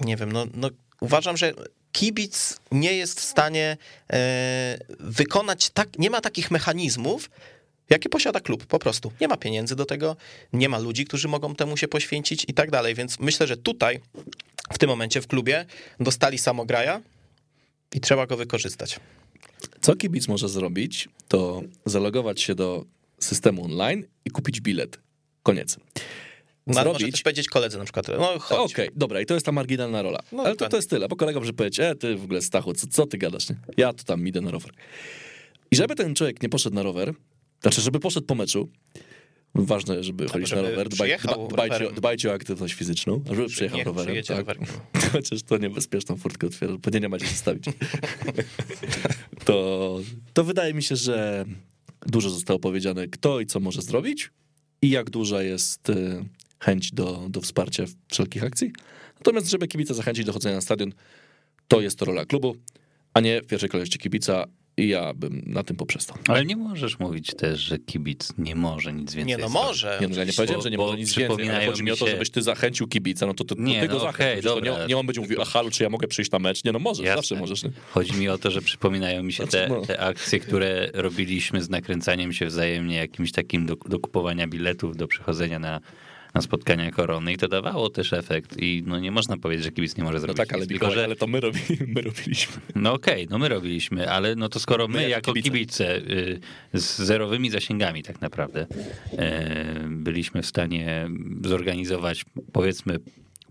[0.00, 1.52] nie wiem, no, no uważam, że
[1.92, 3.76] kibic nie jest w stanie
[4.12, 7.30] e, wykonać tak, nie ma takich mechanizmów,
[7.90, 9.12] jakie posiada klub, po prostu.
[9.20, 10.16] Nie ma pieniędzy do tego,
[10.52, 14.00] nie ma ludzi, którzy mogą temu się poświęcić i tak dalej, więc myślę, że tutaj,
[14.72, 15.66] w tym momencie w klubie
[16.00, 17.02] dostali samograja
[17.94, 19.00] i trzeba go wykorzystać.
[19.80, 22.84] Co kibic może zrobić, to zalogować się do
[23.20, 24.98] systemu online i kupić bilet.
[25.42, 25.76] Koniec.
[26.66, 28.72] No, ale może powiedzieć koledze na przykład, no chodź.
[28.72, 30.22] Okej, dobra, i to jest ta marginalna rola.
[30.32, 32.72] No, Ale to, to jest tyle, bo kolega może powiedzieć, e, ty w ogóle Stachu,
[32.72, 33.56] co, co ty gadasz, nie?
[33.76, 34.70] Ja to tam idę na rower.
[35.70, 37.14] I żeby ten człowiek nie poszedł na rower,
[37.62, 38.68] znaczy, żeby poszedł po meczu,
[39.54, 43.78] ważne, żeby chodzić na żeby rower, dbaj, dba, dbajcie, dbajcie o aktywność fizyczną, żeby przyjechał
[43.78, 44.24] Niech rowerem.
[44.24, 44.38] Tak.
[44.38, 44.64] rowerem.
[45.12, 47.64] Chociaż to niebezpieczną furtkę otwiera, pewnie nie macie zostawić.
[49.44, 49.98] to,
[50.32, 51.44] to wydaje mi się, że
[52.06, 54.30] dużo zostało powiedziane, kto i co może zrobić
[54.82, 56.24] i jak duża jest e,
[56.62, 58.72] chęć do, do wsparcia wszelkich akcji.
[59.16, 60.92] Natomiast, żeby kibica zachęcić do chodzenia na stadion,
[61.68, 62.56] to jest to rola klubu,
[63.14, 64.46] a nie w pierwszej kolejności kibica
[64.76, 66.16] i ja bym na tym poprzestał.
[66.28, 69.98] Ale nie możesz mówić też, że kibic nie może nic więcej Nie, no może.
[70.00, 71.92] Nie, no, ja nie powiedziałem, że nie bo może nic więcej, ale chodzi mi mi
[71.92, 74.12] o to, się- żebyś ty zachęcił kibica, no to, to, to Nie, ty go no
[74.12, 74.80] to dobra.
[74.80, 76.64] nie, nie on będzie mówił, a halo, czy ja mogę przyjść na mecz?
[76.64, 77.16] Nie, no możesz, Jasne.
[77.16, 77.62] zawsze możesz.
[77.62, 77.70] Nie?
[77.90, 79.80] Chodzi mi o to, że przypominają mi się Znaczy, te, no.
[79.86, 85.08] te akcje, które robiliśmy z nakręcaniem się wzajemnie, jakimś takim do, do kupowania biletów, do
[85.08, 85.80] przychodzenia na,
[86.34, 89.96] na spotkania korony i to dawało też efekt i no nie można powiedzieć, że kibic
[89.96, 91.58] nie może No zrobić tak, ale, nic, Mikołaj, że ale to my, robi,
[91.94, 92.62] my robiliśmy.
[92.74, 95.50] no okej, no my robiliśmy, ale no to skoro my, My jako jako kibice.
[95.50, 96.40] kibice y,
[96.80, 98.62] z zerowymi zasięgami tak naprawdę
[99.12, 99.16] y,
[99.88, 101.08] byliśmy w stanie
[101.44, 102.98] zorganizować powiedzmy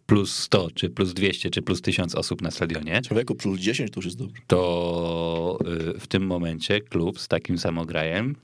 [0.06, 3.98] plus 100, czy plus 200, czy plus 1000 osób na stadionie, Człowieku, plus 10 to
[4.00, 4.42] już jest dobrze.
[4.48, 5.60] to
[5.96, 8.36] y, w tym momencie klub z takim samograjem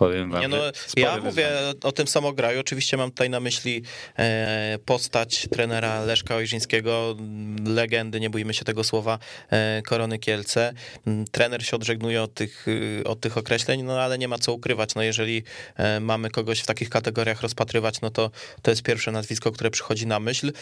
[0.00, 0.56] Powiem wam, Nie, no,
[0.96, 1.74] ja mówię wyzwanie.
[1.82, 2.60] o tym samograju.
[2.60, 3.82] Oczywiście mam tutaj na myśli
[4.18, 9.18] e, postać trenera Leszka Ojrzyńskiego, m, legendy, nie bójmy się tego słowa,
[9.50, 10.72] e, Korony Kielce.
[11.06, 14.52] M, Trener się odżegnuje od tych, y, od tych określeń, no ale nie ma co
[14.52, 14.94] ukrywać.
[14.94, 15.42] No, jeżeli
[15.76, 18.30] e, mamy kogoś w takich kategoriach rozpatrywać, no to
[18.62, 20.52] to jest pierwsze nazwisko, które przychodzi na myśl.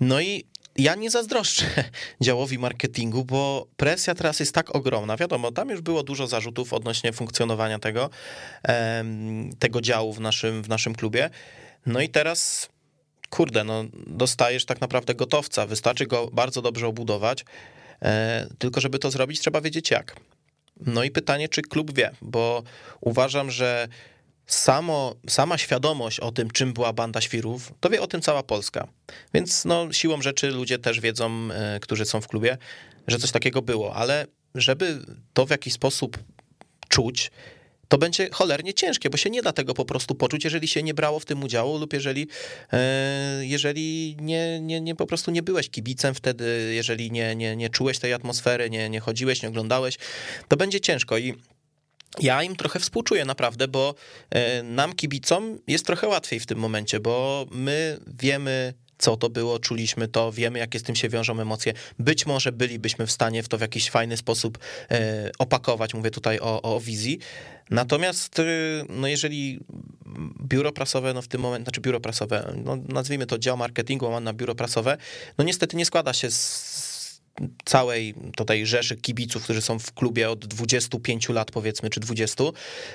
[0.00, 0.44] No i
[0.78, 1.64] ja nie zazdroszczę
[2.20, 5.16] działowi marketingu, bo presja teraz jest tak ogromna.
[5.16, 8.10] Wiadomo, tam już było dużo zarzutów odnośnie funkcjonowania tego,
[9.58, 11.30] tego działu w naszym, w naszym klubie.
[11.86, 12.68] No i teraz,
[13.30, 15.66] kurde, no, dostajesz tak naprawdę gotowca.
[15.66, 17.44] Wystarczy go bardzo dobrze obudować,
[18.02, 20.16] e, tylko żeby to zrobić, trzeba wiedzieć jak.
[20.80, 22.62] No i pytanie, czy klub wie, bo
[23.00, 23.88] uważam, że
[24.46, 28.88] samo, sama świadomość o tym, czym była banda świrów, to wie o tym cała Polska.
[29.34, 32.58] Więc no, siłą rzeczy ludzie też wiedzą, e, którzy są w klubie,
[33.06, 34.98] że coś takiego było, ale żeby
[35.34, 36.18] to w jakiś sposób
[36.88, 37.30] czuć,
[37.88, 40.94] to będzie cholernie ciężkie, bo się nie da tego po prostu poczuć, jeżeli się nie
[40.94, 42.26] brało w tym udziału lub jeżeli,
[42.72, 47.70] e, jeżeli nie, nie, nie po prostu nie byłeś kibicem wtedy, jeżeli nie, nie, nie
[47.70, 49.98] czułeś tej atmosfery, nie, nie chodziłeś, nie oglądałeś,
[50.48, 51.34] to będzie ciężko i
[52.20, 53.94] ja im trochę współczuję naprawdę, bo
[54.30, 59.58] e, nam kibicom jest trochę łatwiej w tym momencie, bo my wiemy, co to było,
[59.58, 61.72] czuliśmy to, wiemy, jakie z tym się wiążą emocje.
[61.98, 64.58] Być może bylibyśmy w stanie w to w jakiś fajny sposób
[64.90, 67.18] e, opakować, mówię tutaj o, o wizji.
[67.70, 68.44] Natomiast, e,
[68.88, 69.60] no jeżeli
[70.42, 74.20] biuro prasowe, no w tym momencie, znaczy biuro prasowe, no nazwijmy to dział marketingu, a
[74.20, 74.96] na biuro prasowe,
[75.38, 76.95] no niestety nie składa się z
[77.64, 82.44] całej tutaj rzeszy kibiców, którzy są w klubie od 25 lat powiedzmy, czy 20.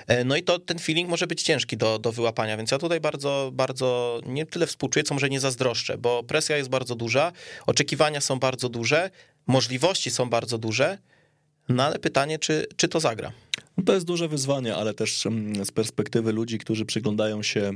[0.08, 3.00] E, No i to ten feeling może być ciężki do, do wyłapania, więc ja tutaj
[3.00, 7.32] bardzo, bardzo nie tyle współczuję, co może nie zazdroszczę, bo presja jest bardzo duża,
[7.68, 9.10] oczekiwania są bardzo duże,
[9.48, 10.98] możliwości są bardzo duże,
[11.70, 13.32] no ale pytanie, czy, czy to zagra.
[13.78, 17.72] No to jest duże wyzwanie, ale też mm, z perspektywy ludzi, którzy przyglądają się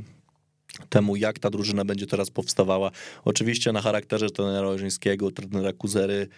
[0.88, 2.90] temu, jak ta drużyna będzie teraz powstawała.
[3.24, 6.28] Oczywiście na charakterze trenera Ojrzyńskiego, trenera Kuzery,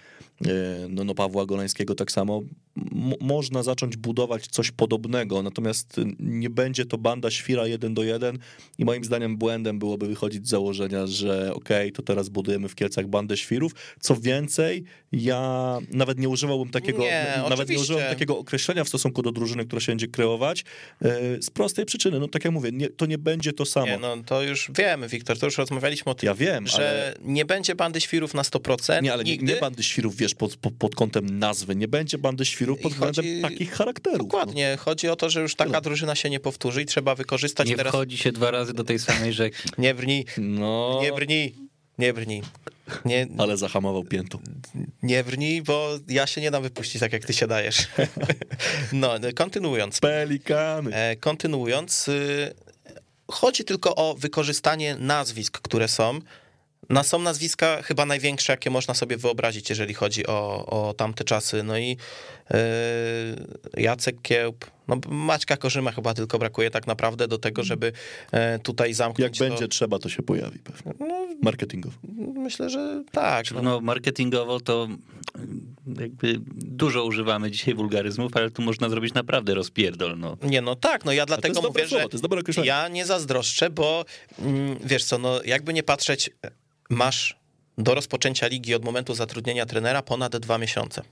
[0.47, 0.51] e,
[0.89, 2.41] no, no Pawła Golańskiego tak samo,
[3.21, 8.39] można zacząć budować coś podobnego, natomiast nie będzie to banda świra jeden do jeden
[8.79, 12.75] i moim zdaniem błędem byłoby wychodzić z założenia, że okej, okay, to teraz budujemy w
[12.75, 13.73] Kielcach bandę świrów.
[14.01, 17.75] Co więcej, ja nawet nie używałbym takiego, Nie, nawet oczywiście.
[17.75, 20.65] nie używam takiego określenia w stosunku do drużyny, która się będzie kreować,
[21.03, 23.87] e, z prostej przyczyny, no tak jak mówię, nie, to nie będzie to samo.
[23.87, 27.15] Nie, no to już wiemy, Wiktor, to już rozmawialiśmy o tym, Ja wiem, że ale-
[27.25, 29.03] nie będzie bandy świrów na 100%.
[29.03, 29.53] Nie, ale nie, nigdy.
[29.53, 31.77] nie bandy świrów, wiesz, pod, pod, pod kątem nazwy.
[31.77, 34.19] Nie będzie bandy świrów pod I względem chodzi- takich charakterów.
[34.19, 35.81] Dokładnie, chodzi o to, że już taka Tyle.
[35.83, 37.91] drużyna się nie powtórzy i trzeba wykorzystać Nie teraz...
[37.93, 39.57] wchodzi się dwa razy do tej samej rzeki.
[39.79, 41.55] Nie brnij, No, nie brnij,
[41.99, 42.43] nie brnij.
[43.05, 44.39] Nie, ale zahamował piętą.
[45.03, 47.79] nie brnij, bo ja się nie dam wypuścić tak, jak ty się dajesz.
[48.93, 50.01] No, kontynuując.
[50.01, 50.95] Pelikany.
[50.95, 52.55] E, Kontynuując, y,
[53.31, 56.21] chodzi tylko o wykorzystanie nazwisk, które są.
[56.91, 61.63] No, są nazwiska chyba największe, jakie można sobie wyobrazić, jeżeli chodzi o, o tamte czasy.
[61.63, 61.97] No i
[62.51, 62.61] e,
[63.77, 67.93] Jacek Kiełb, no Maćka Korzyma chyba tylko brakuje tak naprawdę do tego, żeby
[68.33, 69.69] e, tutaj Jak zamknąć będzie to.
[69.69, 70.93] trzeba, to się pojawi pewnie.
[71.43, 71.97] Marketingowo.
[72.35, 73.51] Myślę, że tak.
[73.51, 73.63] No.
[73.63, 74.89] No, marketingowo to
[76.01, 80.19] jakby dużo używamy dzisiaj wulgaryzmów, ale tu można zrobić naprawdę rozpierdol.
[80.19, 80.37] No.
[80.43, 82.09] Nie, no tak, no ja dlatego mówię, słowo,
[82.49, 84.05] że ja nie zazdroszczę, bo
[84.39, 86.31] mm, wiesz co, no jakby nie patrzeć,
[86.89, 87.39] masz
[87.79, 91.03] do rozpoczęcia ligi od momentu zatrudnienia trenera ponad dwa miesiące.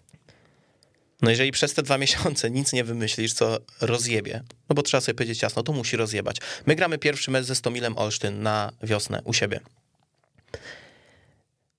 [1.22, 5.14] No jeżeli przez te dwa miesiące nic nie wymyślisz, co rozjebie, no bo trzeba sobie
[5.14, 6.36] powiedzieć jasno, to musi rozjebać.
[6.66, 9.60] My gramy pierwszy mecz ze Stomilem Olsztyn na wiosnę u siebie.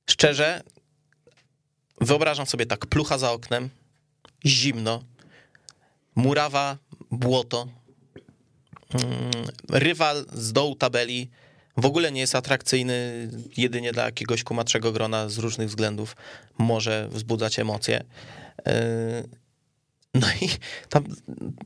[0.09, 0.63] Szczerze,
[2.01, 3.69] wyobrażam sobie tak, plucha za oknem,
[4.45, 5.03] zimno,
[6.15, 6.77] murawa,
[7.11, 7.67] błoto,
[8.93, 9.31] mm,
[9.69, 11.29] rywal z dołu tabeli
[11.77, 16.15] w ogóle nie jest atrakcyjny, jedynie dla jakiegoś kumatrzego grona z różnych względów
[16.57, 18.03] może wzbudzać emocje.
[18.65, 18.73] Yy,
[20.13, 20.49] No i
[20.89, 21.03] tam,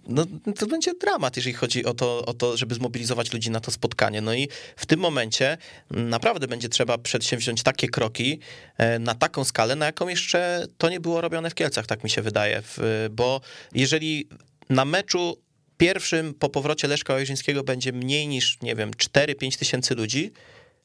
[0.08, 0.26] no,
[0.60, 4.21] to będzie dramat, jeżeli chodzi o to, o to, żeby zmobilizować ludzi na to spotkanie.
[4.21, 5.58] No i w tym momencie
[5.91, 8.39] naprawdę będzie trzeba przedsięwziąć takie kroki
[8.78, 12.10] e, na taką skalę, na jaką jeszcze to nie było robione w Kielcach, tak mi
[12.10, 12.63] się wydaje.
[13.12, 13.41] Bo
[13.74, 14.28] jeżeli
[14.69, 15.38] na meczu
[15.82, 20.32] pierwszym po powrocie Leszka Ojrzyńskiego będzie mniej niż, nie wiem, 4-5 tysięcy ludzi,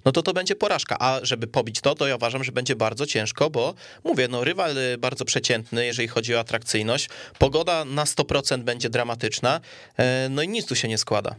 [0.05, 0.97] no to to będzie porażka.
[0.99, 4.79] A żeby pobić to, to ja uważam, że będzie bardzo ciężko, bo mówię, no rywal
[4.79, 7.09] y, bardzo przeciętny, jeżeli chodzi o atrakcyjność.
[7.39, 9.61] Pogoda na 100% będzie dramatyczna,
[9.97, 11.35] e, no i nic tu się nie składa.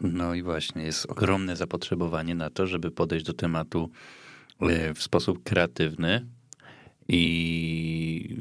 [0.00, 3.90] No i właśnie, jest ogromne zapotrzebowanie na to, żeby podejść do tematu
[4.60, 6.26] e, w sposób kreatywny
[7.08, 8.36] i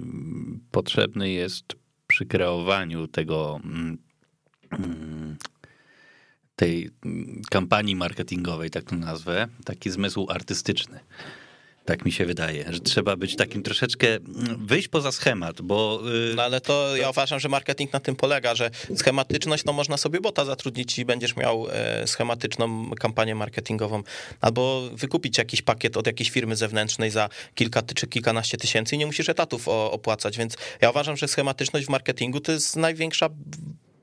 [0.72, 1.66] potrzebny jest
[2.08, 3.98] przy kreowaniu tego, mm,
[6.56, 11.00] tej mm, kampanii marketingowej, tak to nazwę, taki zmysł artystyczny.
[11.86, 16.02] Tak mi się wydaje, że trzeba być takim troszeczkę, mm, wyjść poza schemat, bo...
[16.32, 19.98] y, No ale to ja uważam, że marketing na tym polega, że schematyczność, no można
[19.98, 24.04] sobie bota zatrudnić i będziesz miał e, schematyczną kampanię marketingową,
[24.42, 29.06] albo wykupić jakiś pakiet od jakiejś firmy zewnętrznej za kilka czy kilkanaście tysięcy i nie
[29.06, 33.30] musisz etatów opłacać, więc ja uważam, że schematyczność w marketingu to jest największa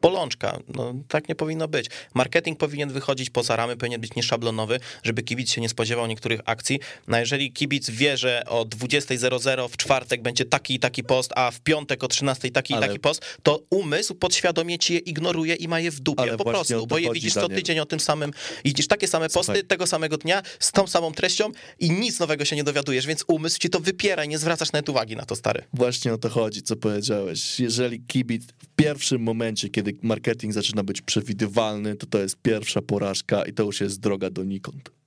[0.03, 0.59] bolączka.
[0.75, 1.87] No, tak nie powinno być.
[2.15, 6.81] Marketing powinien wychodzić poza ramy, powinien być nieszablonowy, żeby kibic się nie spodziewał niektórych akcji.
[7.09, 11.51] No jeżeli kibic wie, że o 20.00 w czwartek będzie taki i taki post, a
[11.51, 15.55] w piątek o 13.00 taki Ale- i taki post, to umysł podświadomie ci je ignoruje
[15.55, 16.23] i ma je w dupie.
[16.23, 17.57] Ale po prostu, bo je widzisz co Daniel.
[17.59, 18.31] tydzień o tym samym,
[18.65, 19.65] widzisz takie same posty Słuchaj.
[19.65, 23.59] tego samego dnia z tą samą treścią i nic nowego się nie dowiadujesz, więc umysł
[23.59, 25.65] ci to wypiera i nie zwracasz nawet uwagi na to, stary.
[25.73, 27.61] Właśnie o to chodzi, co powiedziałeś.
[27.61, 33.43] Jeżeli kibic w pierwszym momencie, kiedy marketing zaczyna być przewidywalny, to to jest pierwsza porażka
[33.43, 34.98] i to już jest droga donikąd.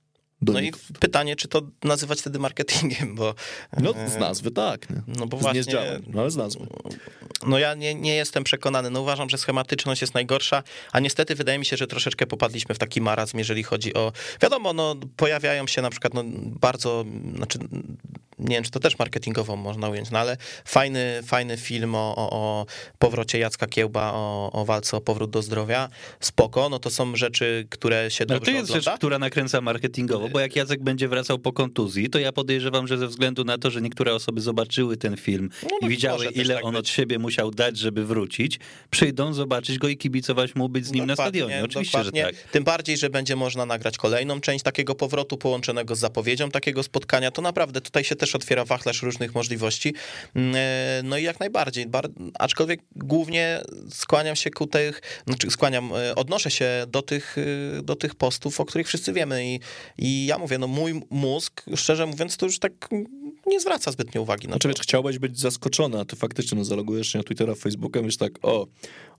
[0.42, 0.82] No i Donikąd.
[1.00, 3.34] pytanie, czy to nazywać wtedy marketingiem, bo...
[3.80, 4.90] No, e, z nazwy tak.
[4.90, 5.02] Nie?
[5.06, 5.62] No bo Z- właśnie-
[6.06, 6.66] no ale z nazwy.
[7.46, 8.90] No ja nie, nie jestem przekonany.
[8.90, 10.62] No uważam, że schematyczność jest najgorsza,
[10.92, 14.12] a niestety wydaje mi się, że troszeczkę popadliśmy w taki marazm, jeżeli chodzi o...
[14.42, 16.22] Wiadomo, no pojawiają się na przykład no,
[16.60, 17.04] bardzo,
[17.36, 17.58] znaczy
[18.38, 22.30] nie wiem, czy to też marketingowo można ująć, no ale fajny, fajny film o, o,
[22.32, 22.66] o
[22.98, 25.88] powrocie Jacka Kiełba, o, o walce o powrót do zdrowia,
[26.20, 28.90] spoko, no to są rzeczy, które się Ale dobrze to jest ogląda.
[28.90, 32.98] rzecz, która nakręca marketingowo, bo jak Jacek będzie wracał po kontuzji, to ja podejrzewam, że
[32.98, 36.32] ze względu na to, że niektóre osoby zobaczyły ten film No, i no, widziały, może
[36.32, 36.78] też ile tak on być.
[36.80, 38.58] od siebie musiał dać, żeby wrócić,
[38.90, 41.64] przyjdą zobaczyć go i kibicować mu, być z nim na Dokładnie, stadionie.
[41.64, 42.20] Oczywiście, dokładnie.
[42.26, 42.50] że tak.
[42.52, 47.30] Tym bardziej, że będzie można nagrać kolejną część takiego powrotu połączonego z zapowiedzią takiego spotkania.
[47.30, 49.94] To naprawdę tutaj się też otwiera wachlarz różnych możliwości.
[50.34, 51.86] Mm, e, No i jak najbardziej.
[51.86, 52.08] Bar-
[52.38, 53.60] Aczkolwiek głównie
[53.90, 57.36] skłaniam się ku tych, znaczy skłaniam, e, odnoszę się do tych,
[57.78, 59.60] e, do tych postów, o których wszyscy wiemy i,
[59.98, 62.72] i ja mówię, no mój mózg, szczerze mówiąc, to już tak
[63.46, 64.74] nie zwraca zbytnio uwagi na Znaczy, to.
[64.74, 68.32] wiesz, chciałbyś być zaskoczony, a ty faktycznie no, zalogujesz się na Twittera, Facebooka, mówisz tak,
[68.42, 68.66] o,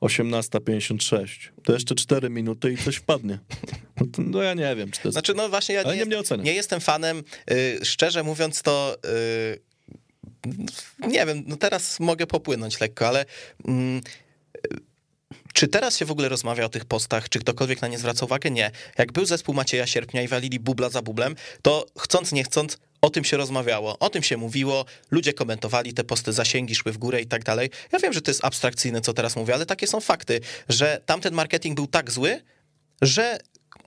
[0.01, 1.27] 18.56,
[1.63, 3.39] to jeszcze 4 minuty i coś wpadnie.
[4.01, 5.13] No, to, no ja nie wiem, czy to jest...
[5.13, 7.23] Znaczy, no właśnie, ja nie, nie jest, nie jestem fanem.
[7.51, 9.59] y, Szczerze mówiąc, to y,
[11.07, 13.25] nie wiem, no teraz mogę popłynąć lekko, ale.
[13.67, 14.01] mm,
[15.53, 17.29] Czy teraz się w ogóle rozmawia o tych postach?
[17.29, 18.51] Czy ktokolwiek na nie zwraca uwagę?
[18.51, 18.71] Nie.
[18.97, 23.09] Jak był zespół Macieja Sierpnia i walili bubla za bublem, to chcąc, nie chcąc, o
[23.09, 27.21] tym się rozmawiało, o tym się mówiło, ludzie komentowali te posty, zasięgi szły w górę
[27.21, 27.69] i tak dalej.
[27.91, 30.39] Ja wiem, że to jest abstrakcyjne, co teraz mówię, ale takie są fakty,
[30.69, 32.41] że tamten marketing był tak zły,
[33.01, 33.37] że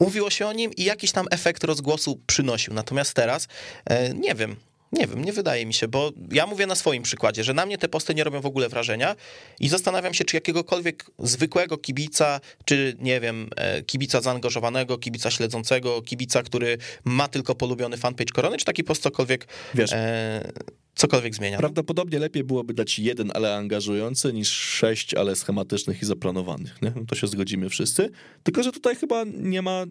[0.00, 2.74] mówiło się o nim i jakiś tam efekt rozgłosu przynosił.
[2.74, 3.48] Natomiast teraz
[3.84, 4.56] e, nie wiem.
[4.92, 7.78] Nie wiem, nie wydaje mi się, bo ja mówię na swoim przykładzie, że na mnie
[7.78, 9.16] te posty nie robią w ogóle wrażenia
[9.60, 16.02] i zastanawiam się, czy jakiegokolwiek zwykłego kibica, czy nie wiem, e, kibica zaangażowanego, kibica śledzącego,
[16.02, 20.52] kibica, który ma tylko polubiony fanpage Korony, czy taki post cokolwiek, Wiesz, e,
[20.94, 21.58] cokolwiek zmienia.
[21.58, 26.82] Prawdopodobnie lepiej byłoby dać jeden, ale angażujący, niż sześć, ale schematycznych i zaplanowanych.
[26.82, 26.92] Nie?
[26.96, 28.10] No to się zgodzimy wszyscy.
[28.42, 29.84] Tylko, że tutaj chyba nie ma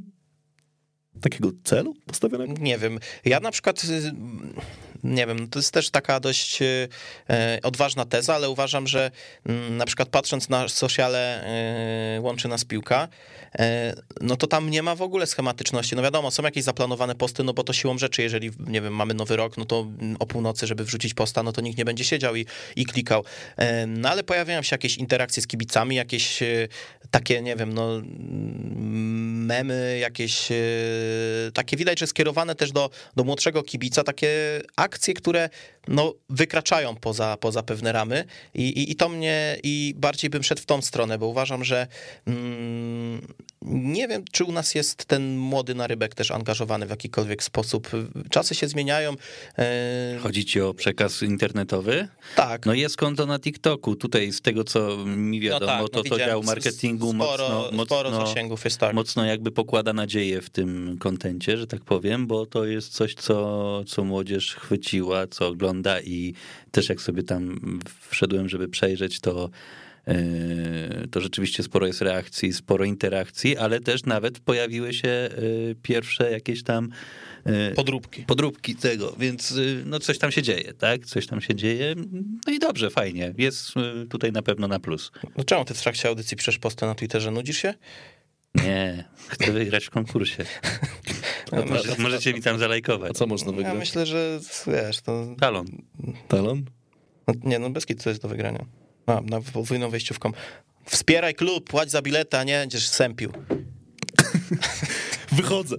[1.21, 2.53] takiego celu postawionego.
[2.59, 2.99] Nie wiem.
[3.25, 4.11] Ja na przykład, y,
[5.03, 6.89] nie wiem, to jest też taka dość y,
[7.29, 9.11] e, odważna teza, ale uważam, że
[9.45, 11.43] mm, na przykład patrząc na sociale
[12.17, 13.07] e, łączy nas piłka,
[13.59, 15.95] e, no to tam nie ma w ogóle schematyczności.
[15.95, 19.13] No wiadomo, są jakieś zaplanowane posty, no bo to siłą rzeczy, jeżeli, nie wiem, mamy
[19.13, 22.03] nowy rok, no to mm, o północy, żeby wrzucić posta, no to nikt nie będzie
[22.03, 22.45] siedział i,
[22.75, 23.23] i klikał.
[23.57, 26.43] E, No ale pojawiają się jakieś interakcje z kibicami, jakieś
[27.11, 30.49] takie, nie wiem, no mm, memy, jakieś
[31.53, 35.49] takie widać, że skierowane też do, do młodszego kibica, takie akcje, które
[35.87, 38.25] no, wykraczają poza, poza pewne ramy.
[38.53, 41.87] I, i, i to mnie, i bardziej bym szedł w tą stronę, bo uważam, że
[42.25, 43.27] mm,
[43.67, 47.89] nie wiem, czy u nas jest ten młody narybek też angażowany w jakikolwiek sposób.
[48.29, 49.13] Czasy się zmieniają.
[49.57, 52.07] e, Chodzi ci o przekaz internetowy?
[52.35, 52.65] tak.
[52.65, 53.95] No jest konto na TikToku.
[53.95, 56.25] Tutaj z tego, co mi wiadomo, tak, no to, to widziałem.
[56.25, 58.93] dział marketingu sporo, mocno, sporo mocno, zasięgów jest tak.
[58.93, 63.83] mocno jakby pokłada nadzieję w tym kontencie, że tak powiem, bo to jest coś, co,
[63.87, 66.33] co młodzież chwyciła, co ogląda i
[66.71, 67.59] też jak sobie tam
[68.09, 69.49] wszedłem, żeby przejrzeć, to
[71.11, 76.63] to rzeczywiście sporo jest reakcji, sporo interakcji, ale też nawet pojawiły się yy, pierwsze jakieś
[76.63, 76.89] tam
[77.45, 78.23] yy, Podróbki.
[78.23, 79.53] podróbki tego, więc
[79.85, 81.05] no coś tam się dzieje, tak?
[81.05, 81.95] Coś tam się dzieje.
[82.47, 83.33] No i dobrze, fajnie.
[83.37, 83.71] Jest
[84.09, 85.11] tutaj na pewno na plus.
[85.37, 87.31] No czemu ty w trakcie audycji piszesz posty na Twitterze?
[87.31, 87.73] Nudzisz się?
[88.55, 90.45] Nie, chcę wygrać w konkursie.
[91.51, 93.13] No, Może, możecie mi tam A zalajkować.
[93.17, 93.77] co można Ja wygrać?
[93.77, 95.65] myślę, że wiesz, to Talon.
[96.27, 96.65] Talon?
[97.27, 98.65] No, nie, no bez kitu to jest do wygrania.
[99.07, 100.31] A, na podwójną wejściówką.
[100.85, 103.31] Wspieraj klub, płać za bilety, a nie będziesz sępił.
[105.31, 105.75] Wychodzę.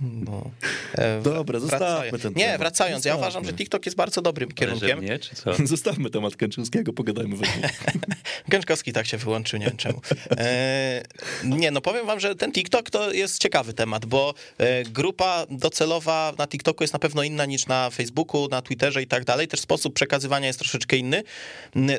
[0.00, 0.50] No.
[0.94, 2.58] E, Dobra, zostawmy ten Nie, temat.
[2.60, 3.26] wracając, ja Zostawmy.
[3.28, 4.98] uważam, że TikTok jest bardzo dobrym kierunkiem.
[4.98, 5.50] mnie, czy co?
[5.66, 7.46] Zostawmy temat Kęczynskiego, pogadajmy we.
[8.48, 10.00] Gęczkowski tak się wyłączył, nie wiem czemu.
[10.38, 11.02] E,
[11.44, 16.32] nie, no powiem wam, że ten TikTok to jest ciekawy temat, bo e, grupa docelowa
[16.38, 19.48] na TikToku jest na pewno inna niż na Facebooku, na Twitterze i tak dalej.
[19.48, 21.22] Też sposób przekazywania jest troszeczkę inny.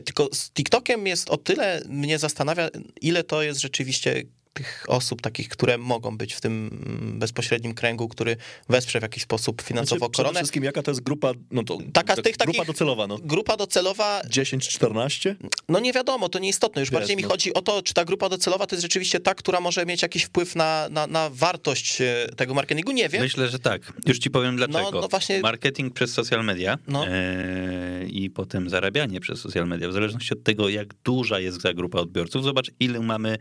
[0.06, 2.70] Tylko z TikTokiem jest o tyle mnie zastanawia,
[3.02, 4.24] ile to jest rzeczywiście
[4.54, 8.38] tych osób takich, które mogą być w tym mm, bezpośrednim kręgu, który
[8.70, 10.40] wesprze w jakiś sposób finansowo Znaczy, przede koronę.
[10.40, 13.18] wszystkim jaka to jest grupa, no to Taka tak, tych grupa takich- docelowa, no.
[13.24, 15.36] Grupa docelowa 10-14?
[15.70, 16.82] No nie wiadomo, to nieistotne.
[16.82, 17.30] Już Wiesz, bardziej mi no.
[17.30, 20.24] chodzi o to, czy ta grupa docelowa to jest rzeczywiście ta, która może mieć jakiś
[20.24, 22.92] wpływ na, na, na wartość e, tego marketingu.
[22.92, 23.22] Nie wiem.
[23.22, 23.94] Myślę, że tak.
[24.08, 25.02] Już ci powiem dlaczego.
[25.02, 27.08] no właśnie- Marketing przez social media No.
[27.08, 31.74] e, i potem zarabianie przez social media, w zależności od tego, jak duża jest ta
[31.74, 32.44] grupa odbiorców.
[32.44, 33.38] Zobacz, ile mamy,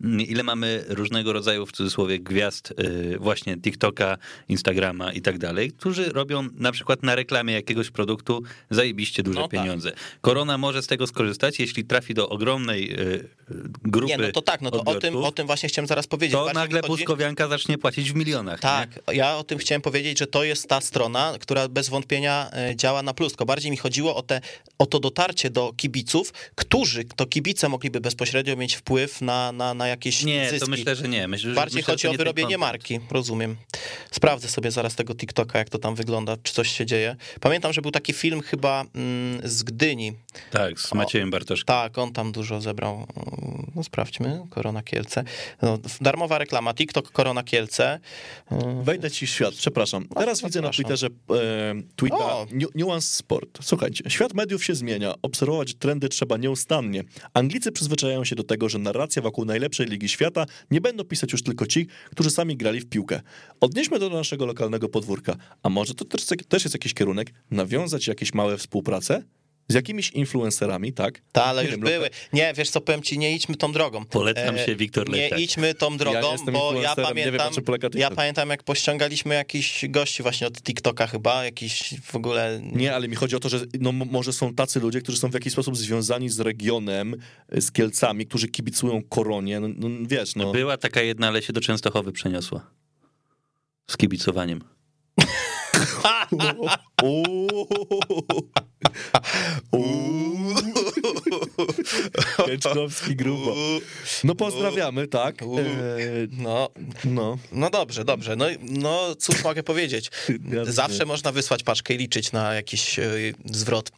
[0.00, 4.18] mm, ile mamy różnego rodzaju, w cudzysłowie, gwiazd e, właśnie TikToka,
[4.48, 9.48] Instagrama i tak dalej, którzy robią na przykład na reklamie jakiegoś produktu zajebiście duże No
[9.48, 9.60] tak.
[9.60, 9.92] pieniądze.
[10.20, 12.96] Korona może z tego skorzystać, jeśli trafi do ogromnej e,
[13.82, 16.32] grupy Nie, no to tak, no to o tym, o tym właśnie chciałem zaraz powiedzieć.
[16.36, 18.58] to Bardziej nagle chodzi- Puskowianka zacznie płacić w milionach.
[18.58, 18.62] nie?
[18.62, 23.02] Tak, ja o tym chciałem powiedzieć, że to jest ta strona, która bez wątpienia działa
[23.02, 23.32] na plus.
[23.32, 24.40] Tylko bardziej mi chodziło o, te,
[24.78, 29.88] o to dotarcie do kibiców, którzy, to kibice mogliby bezpośrednio mieć wpływ na, na, na
[29.88, 30.60] jakieś Nie, zyski.
[30.60, 31.28] to myślę, że nie.
[31.28, 33.56] Myślę, że Bardziej myślę, chodzi o nie wyrobienie marki, rozumiem.
[34.10, 37.16] Sprawdzę sobie zaraz tego TikToka, jak to tam wygląda, czy coś się dzieje.
[37.40, 40.12] Pamiętam, że był taki film chyba mm, z Gdyni.
[40.50, 41.66] Tak, z Maciejem Bartoszkiem.
[41.66, 43.06] Tak, on tam dużo zebrał.
[43.74, 45.24] No sprawdźmy, Korona Kielce.
[45.62, 48.00] No, darmowa reklama, TikTok Korona Kielce.
[48.82, 50.08] Wejdę ci w świat, przepraszam.
[50.08, 50.70] Teraz widzę na.
[50.70, 51.10] Twitterze e,
[51.96, 52.46] tweeta O!
[52.52, 53.58] Nu- Nuance Sport.
[53.62, 57.04] Słuchajcie, świat mediów się zmienia, obserwować trendy trzeba nieustannie.
[57.34, 60.25] Anglicy przyzwyczajają się do tego, że narracja wokół najlepszej ligi świata
[60.70, 63.20] nie będą pisać już tylko ci, którzy sami grali w piłkę.
[63.60, 65.36] Odnieśmy to do naszego lokalnego podwórka.
[65.62, 67.32] A może to też, też jest jakiś kierunek?
[67.50, 69.22] Nawiązać jakieś małe współprace?
[69.68, 71.22] Z jakimiś influencerami, tak?
[71.32, 72.10] Ta, ale Nie już wiem, były.
[72.32, 74.04] Nie, wiesz co, powiem ci, nie idźmy tą drogą.
[74.04, 75.38] Polecam się, Wiktor Nie Leszek.
[75.38, 79.84] idźmy tą drogą, jestem bo ja nie wiem, pamiętam, polega ja pamiętam, jak pościągaliśmy jakiś
[79.88, 82.60] gości właśnie od TikToka chyba, jakiś w ogóle...
[82.62, 85.34] Nie, ale mi chodzi o to, że no, może są tacy ludzie, którzy są w
[85.34, 87.16] jakiś sposób związani z regionem,
[87.56, 89.60] y, z Kielcami, którzy kibicują koronie.
[89.60, 90.52] No, no wiesz, no.
[90.52, 92.70] Była taka jedna, ale się do Częstochowy przeniosła.
[93.90, 94.60] Z kibicowaniem.
[102.46, 103.54] Kęczkowski grubo.
[104.24, 105.42] No pozdrawiamy, tak?
[105.42, 105.46] E,
[106.30, 106.70] No,
[107.04, 107.38] no.
[107.52, 108.36] no dobrze, dobrze.
[108.36, 110.10] No, no cóż mogę powiedzieć.
[110.62, 113.10] Zawsze można wysłać paczkę i liczyć na jakiś e,
[113.44, 113.90] zwrot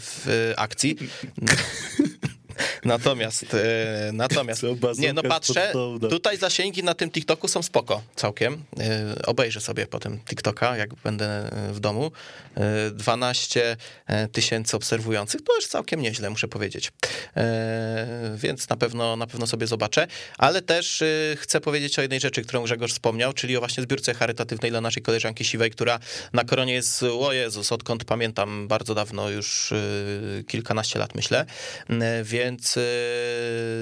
[0.00, 0.96] w e, akcji.
[2.84, 4.62] Natomiast, e, natomiast,
[4.98, 5.72] nie no patrzę,
[6.10, 8.64] tutaj zasięgi na tym TikToku są spoko, całkiem.
[8.80, 12.12] E, Obejrzę sobie potem TikToka, jak będę e, w domu.
[12.56, 13.76] E, 12
[14.32, 16.92] tysięcy obserwujących, to już całkiem nieźle, muszę powiedzieć.
[17.36, 20.06] E, Więc na pewno, na pewno sobie zobaczę,
[20.38, 21.06] ale też e,
[21.36, 25.02] chcę powiedzieć o jednej rzeczy, którą Grzegorz wspomniał, czyli o właśnie zbiórce charytatywnej dla naszej
[25.02, 25.98] koleżanki Siwej, która
[26.32, 29.76] na koronie jest, o Jezus, odkąd pamiętam, bardzo dawno, już e,
[30.44, 31.46] kilkanaście lat myślę,
[31.90, 32.80] E, więc e,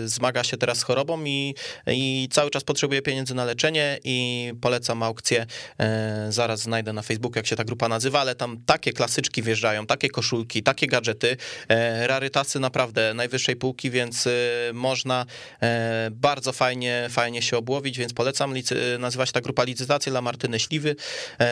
[0.08, 1.54] zmaga się teraz z chorobą i,
[1.86, 5.46] i cały czas potrzebuje pieniędzy na leczenie i polecam aukcję,
[5.78, 9.86] e, zaraz znajdę na Facebooku, jak się ta grupa nazywa, ale tam takie klasyczki wjeżdżają,
[9.86, 11.36] takie koszulki, takie gadżety,
[11.68, 14.30] e, rarytasy naprawdę najwyższej półki, więc e,
[14.72, 15.26] można
[15.62, 18.54] e, bardzo fajnie, fajnie się obłowić, więc polecam,
[18.98, 20.96] nazywa się ta grupa Licytacje dla Martyny Śliwy,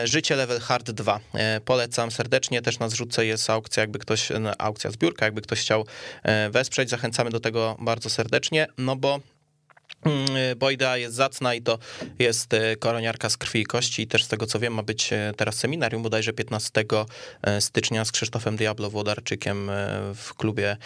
[0.03, 1.19] Życie Level Hard 2.
[1.33, 5.85] E, Polecam serdecznie, też na zrzutce jest aukcja, jakby ktoś, aukcja, zbiórka, jakby ktoś chciał
[6.49, 9.19] wesprzeć, zachęcamy do tego bardzo serdecznie, no bo
[10.03, 10.25] Mm,
[10.57, 11.79] bo idea jest zacna i to
[12.19, 15.13] jest e, koroniarka z krwi i kości i też z tego co wiem ma być
[15.13, 16.83] e, teraz seminarium bodajże 15
[17.59, 19.71] stycznia z Krzysztofem Diablo Włodarczykiem
[20.15, 20.77] w klubie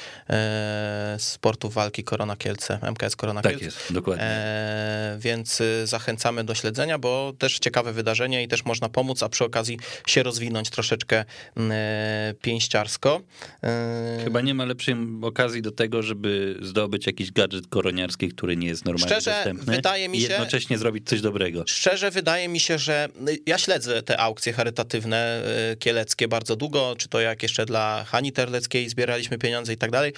[1.18, 3.66] sportu walki Korona Kielce, MKS Korona Tak Kielce.
[3.66, 4.24] jest, dokładnie.
[4.24, 9.44] E, więc zachęcamy do śledzenia, bo też ciekawe wydarzenie i też można pomóc, a przy
[9.46, 11.26] okazji się rozwinąć troszeczkę
[11.58, 13.22] e, pięściarsko.
[13.64, 18.68] E, Chyba nie ma lepszej okazji do tego, żeby zdobyć jakiś gadżet koroniarski, który nie
[18.68, 19.76] jest normalnie Szczerze, dostępny.
[19.76, 21.64] wydaje mi i się- jednocześnie zrobić coś dobrego.
[21.68, 25.42] Szczerze wydaje mi się, że y, ja śledzę te aukcje charytatywne
[25.74, 29.92] y, kieleckie bardzo długo, czy to jak jeszcze dla Hani Terleckiej zbieraliśmy pieniądze i tak
[29.92, 30.14] dalej.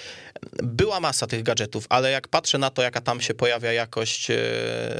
[0.63, 4.36] Była masa tych gadżetów, ale jak patrzę na to, jaka tam się pojawia jakość y,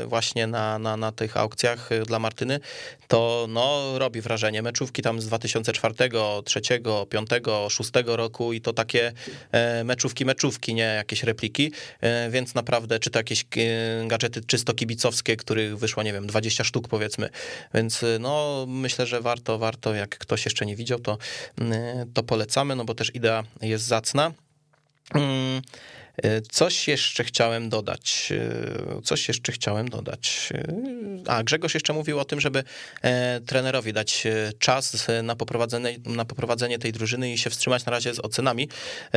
[0.06, 2.60] właśnie na, na, na tych aukcjach dla Martyny,
[3.08, 4.62] to no, robi wrażenie.
[4.62, 9.14] Meczówki tam z 2004, 2003, 2005, 2006 roku i to takie
[9.84, 11.72] meczówki, meczówki, nie jakieś repliki,
[12.30, 13.46] więc naprawdę, czy to jakieś
[14.08, 17.30] gadżety czysto kibicowskie, których wyszło, nie wiem, 20 sztuk powiedzmy,
[17.74, 21.18] więc no myślę, że warto, warto, jak ktoś jeszcze nie widział, to,
[22.14, 24.32] to polecamy, no bo też idea jest zacna.
[26.18, 28.34] E, coś jeszcze chciałem dodać.
[28.98, 30.50] E, coś jeszcze chciałem dodać.
[30.54, 32.64] E, a Grzegorz jeszcze mówił o tym, żeby
[33.46, 34.28] trenerowi dać
[34.60, 38.70] czas na poprowadzenie, na poprowadzenie tej drużyny i się wstrzymać na razie z ocenami.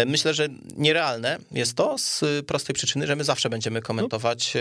[0.07, 4.55] Myślę, że nierealne jest to z prostej przyczyny, że my zawsze będziemy komentować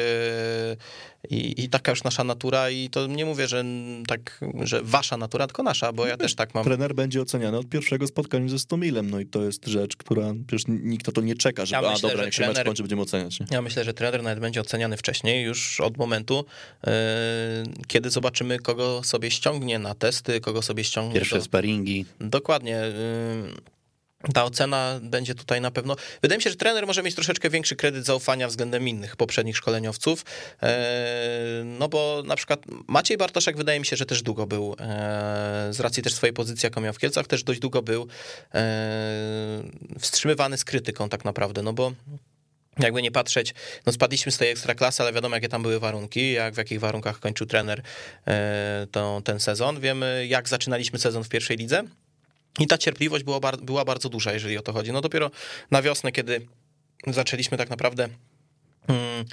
[1.30, 3.66] i, i taka już nasza natura i to nie mówię, że
[4.08, 6.64] tak, że wasza natura, tylko nasza, bo ja też tak mam.
[6.64, 10.66] Trener będzie oceniany od pierwszego spotkania ze Stomilem, no i to jest rzecz, która przecież
[10.68, 12.84] nikt o to nie czeka, że ja myślę, a dobra, jak się trener, mecz kończy,
[12.84, 13.40] będziemy oceniać.
[13.40, 13.46] Nie?
[13.52, 16.46] Ja myślę, że trener nawet będzie oceniany wcześniej, już od momentu,
[16.84, 16.92] yy,
[17.88, 21.44] kiedy zobaczymy, kogo sobie ściągnie na testy, kogo sobie ściągnie Pierwsze do...
[21.44, 22.06] sparingi.
[22.20, 22.72] Dokładnie.
[22.72, 23.73] Yy,
[24.34, 25.96] ta ocena będzie tutaj na pewno.
[26.22, 30.26] Wydaje mi się, że trener może mieć troszeczkę większy kredyt zaufania względem innych poprzednich szkoleniowców.
[30.64, 35.68] E, no bo na przykład Maciej Bartoszek wydaje mi się, że też długo był, e,
[35.72, 38.08] z racji też swojej pozycji, jaką miał w Kielcach, też dość długo był
[38.54, 39.64] e,
[40.00, 41.92] wstrzymywany z krytyką tak naprawdę, no bo
[42.80, 43.54] jakby nie patrzeć,
[43.86, 47.20] no spadliśmy z tej ekstraklasy, ale wiadomo, jakie tam były warunki, jak w jakich warunkach
[47.20, 47.82] kończył trener
[49.24, 49.80] ten sezon.
[49.80, 51.84] Wiemy, jak zaczynaliśmy sezon w pierwszej lidze.
[52.60, 54.92] I ta cierpliwość była, była bardzo duża, jeżeli o to chodzi.
[54.92, 55.32] No dopiero
[55.72, 56.48] na wiosnę, kiedy
[57.08, 58.10] zaczęliśmy tak naprawdę.
[58.88, 59.26] Hmm,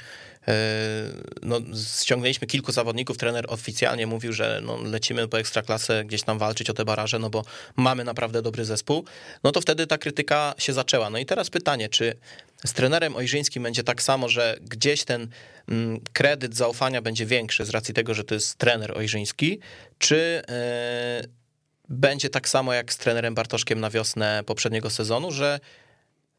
[1.42, 1.60] no,
[2.00, 3.18] ściągnęliśmy kilku zawodników.
[3.18, 7.30] Trener oficjalnie mówił, że no, lecimy po ekstraklasę gdzieś tam walczyć o te baraże, no
[7.30, 7.44] bo
[7.76, 9.04] mamy naprawdę dobry zespół.
[9.44, 11.10] No to wtedy ta krytyka się zaczęła.
[11.10, 12.16] No i teraz pytanie, czy
[12.64, 15.28] z trenerem Ojrzyńskim będzie tak samo, że gdzieś ten
[15.68, 19.58] mm, kredyt zaufania będzie większy z racji tego, że to jest trener Ojrzyński,
[19.98, 20.42] czy
[21.90, 25.60] będzie tak samo jak z trenerem Bartoszkiem na wiosnę poprzedniego sezonu, że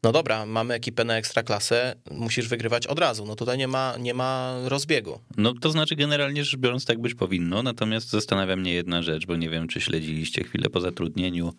[0.02, 3.26] no dobra, mamy ekipę na ekstraklasę, musisz wygrywać od razu.
[3.26, 5.20] No tutaj nie ma, nie ma rozbiegu.
[5.36, 9.36] No to znaczy generalnie rzecz biorąc tak być powinno, natomiast zastanawia mnie jedna rzecz, bo
[9.36, 11.52] nie wiem, czy śledziliście chwilę po zatrudnieniu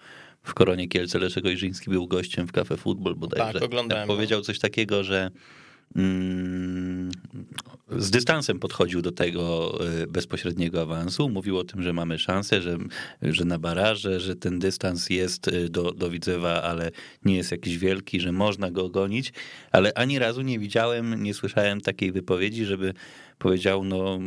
[0.44, 3.54] w Koronie Kielce Leszek Ojrzyński był gościem w Cafe Football bodajże.
[3.54, 4.08] Tak, oglądałem.
[4.08, 5.32] Powiedział coś takiego, że
[7.98, 9.74] z dystansem podchodził do tego
[10.04, 11.30] y, bezpośredniego awansu.
[11.30, 12.78] Mówił o tym, że mamy szansę, że,
[13.22, 16.92] że na baraże, że ten dystans jest y, do, do Widzewa, ale
[17.26, 19.34] nie jest jakiś wielki, że można go gonić,
[19.72, 22.94] ale ani razu nie widziałem, nie słyszałem takiej wypowiedzi, żeby
[23.40, 24.20] powiedział, no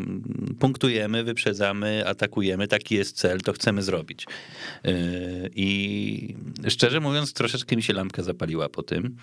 [0.59, 4.27] punktujemy, wyprzedzamy, atakujemy, taki jest cel, to chcemy zrobić.
[4.87, 6.35] Y, I
[6.69, 9.17] szczerze mówiąc, troszeczkę mi się lampka zapaliła po tym.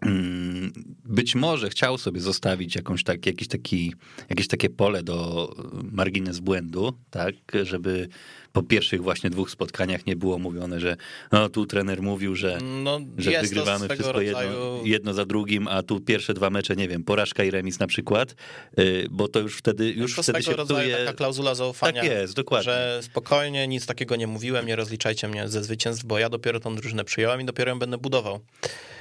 [0.00, 0.72] Mm,
[1.04, 3.94] być może chciał sobie zostawić jakąś tak, jakiś taki,
[4.30, 5.48] jakieś takie pole do
[5.92, 8.08] margines błędu, tak, żeby
[8.52, 10.96] po pierwszych właśnie dwóch spotkaniach nie było mówione, że
[11.32, 14.50] no tu trener mówił, że, no, że wygrywamy wszystko rodzaju...
[14.50, 17.86] jedno, jedno za drugim, a tu pierwsze dwa mecze, nie wiem, porażka i remis na
[17.86, 18.34] przykład,
[18.78, 20.96] y, bo to już wtedy już to wtedy się psuje...
[20.96, 22.02] taka klauzula zaufania.
[22.02, 22.64] Tak jest, dokładnie.
[22.64, 26.76] Że spokojnie, nic takiego nie mówiłem, nie rozliczajcie mnie ze zwycięstw, bo ja dopiero tą
[26.76, 28.40] drużynę przyjąłem i dopiero ją będę budował.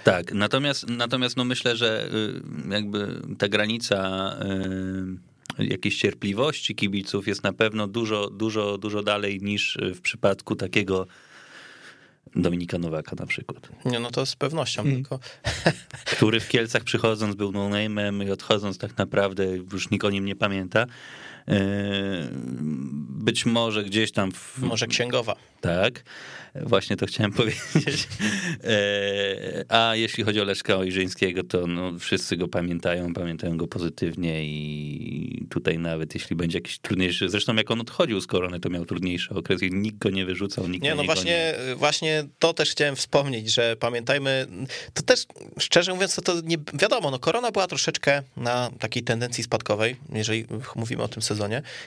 [0.06, 2.10] Tak, natomiast, natomiast no myślę, że
[2.68, 4.32] y, jakby ta granica
[5.60, 11.08] y, jakiejś cierpliwości kibiców jest na pewno dużo, dużo, dużo dalej niż w przypadku takiego
[12.36, 13.70] Dominika Nowaka na przykład.
[13.86, 14.82] Nie, no to z pewnością.
[14.82, 14.96] Mm.
[14.96, 15.20] Tylko...
[16.18, 20.36] Który w Kielcach przychodząc był no-name'em i odchodząc tak naprawdę już nikt o nim nie
[20.36, 20.86] pamięta.
[21.48, 22.30] E,
[23.10, 24.32] być może gdzieś tam.
[24.32, 24.60] W...
[24.60, 25.36] Może księgowa.
[25.62, 26.04] Tak.
[26.62, 28.08] Właśnie to chciałem powiedzieć.
[28.64, 34.46] E, a jeśli chodzi o Leszka Ojrzyńskiego, to no, wszyscy go pamiętają, pamiętają go pozytywnie
[34.46, 38.86] i tutaj nawet jeśli będzie jakiś trudniejszy, zresztą jak on odchodził z korony, to miał
[38.86, 42.96] trudniejszy okres i nikt go nie wyrzucał, nikt nie, no właśnie, właśnie to też chciałem
[42.96, 44.48] wspomnieć, że pamiętajmy,
[44.94, 45.26] to też
[45.60, 50.46] szczerze mówiąc, to, to nie wiadomo, no korona była troszeczkę na takiej tendencji spadkowej, jeżeli
[50.76, 51.35] mówimy o tym sezonie,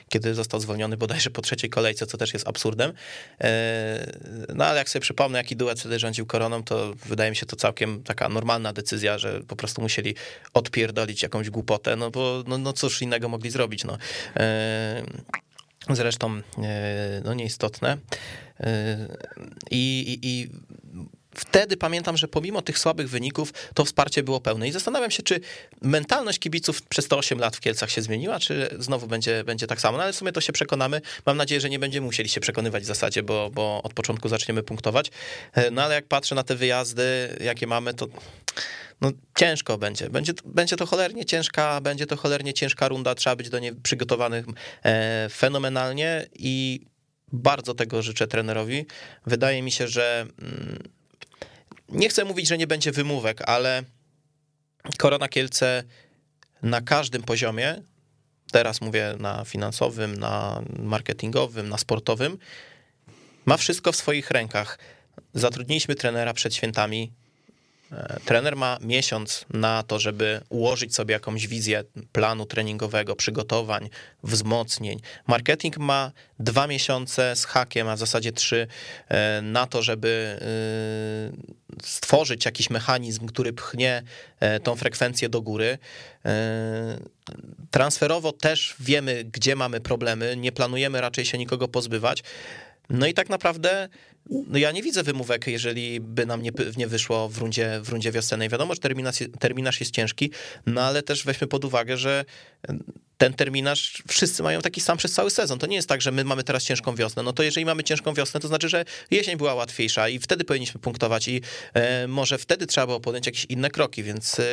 [0.08, 2.92] kiedy został zwolniony bodajże po trzeciej kolejce, co też jest absurdem.
[3.40, 4.12] E,
[4.54, 7.56] no ale jak sobie przypomnę, jaki duet wtedy rządził koroną, to wydaje mi się to
[7.56, 10.14] całkiem taka normalna decyzja, że po prostu musieli
[10.54, 13.98] odpierdolić jakąś głupotę, no bo no, no cóż innego mogli zrobić, no.
[14.36, 15.02] E,
[15.90, 17.98] zresztą, e, no nieistotne.
[19.70, 20.48] I, i, i
[21.40, 24.68] wtedy pamiętam, że pomimo tych słabych wyników, to wsparcie było pełne.
[24.68, 25.40] I zastanawiam się, czy
[25.82, 29.80] mentalność kibiców przez te 8 lat w Kielcach się zmieniła, czy znowu będzie, będzie tak
[29.80, 29.98] samo.
[29.98, 31.00] No ale w sumie to się przekonamy.
[31.26, 34.62] Mam nadzieję, że nie będziemy musieli się przekonywać w zasadzie, bo, bo od początku zaczniemy
[34.62, 35.10] punktować.
[35.52, 38.06] E, no ale jak patrzę na te wyjazdy, jakie mamy, to
[39.00, 40.10] no ciężko będzie.
[40.10, 40.32] będzie.
[40.44, 44.44] Będzie to cholernie ciężka, będzie to cholernie ciężka runda, trzeba być do niej przygotowanych
[44.84, 46.80] e, fenomenalnie i
[47.32, 48.86] bardzo tego życzę trenerowi.
[49.26, 50.78] Wydaje mi się, że mm,
[51.88, 53.82] nie chcę mówić, że nie będzie wymówek, ale
[54.98, 55.84] Korona Kielce
[56.62, 57.82] na każdym poziomie,
[58.52, 62.38] teraz mówię na finansowym, na marketingowym, na sportowym,
[63.46, 64.78] ma wszystko w swoich rękach.
[65.34, 67.12] Zatrudniliśmy trenera przed świętami.
[67.92, 73.90] E, trener ma miesiąc na to, żeby ułożyć sobie jakąś wizję planu treningowego, przygotowań,
[74.22, 75.00] wzmocnień.
[75.26, 78.66] Marketing ma dwa miesiące z hakiem, a w zasadzie trzy,
[79.08, 84.02] e, na to, żeby e, stworzyć jakiś mechanizm, który pchnie
[84.62, 85.78] tą frekwencję do góry.
[87.70, 92.22] Transferowo też wiemy, gdzie mamy problemy, nie planujemy raczej się nikogo pozbywać.
[92.90, 93.88] No i tak naprawdę
[94.30, 98.12] no ja nie widzę wymówek, jeżeli by nam nie, nie wyszło w rundzie, w rundzie
[98.12, 98.48] wiosennej.
[98.48, 98.80] Wiadomo, że
[99.38, 100.30] terminarz, jest ciężki,
[100.66, 102.24] no ale też weźmy pod uwagę, że
[103.18, 105.58] ten terminarz wszyscy mają taki sam przez cały sezon.
[105.58, 107.22] To nie jest tak, że my mamy teraz ciężką wiosnę.
[107.22, 110.80] No to jeżeli mamy ciężką wiosnę, to znaczy, że jesień była łatwiejsza i wtedy powinniśmy
[110.80, 111.40] punktować i
[111.74, 114.44] e, może wtedy trzeba było podjąć jakieś inne kroki, więc e,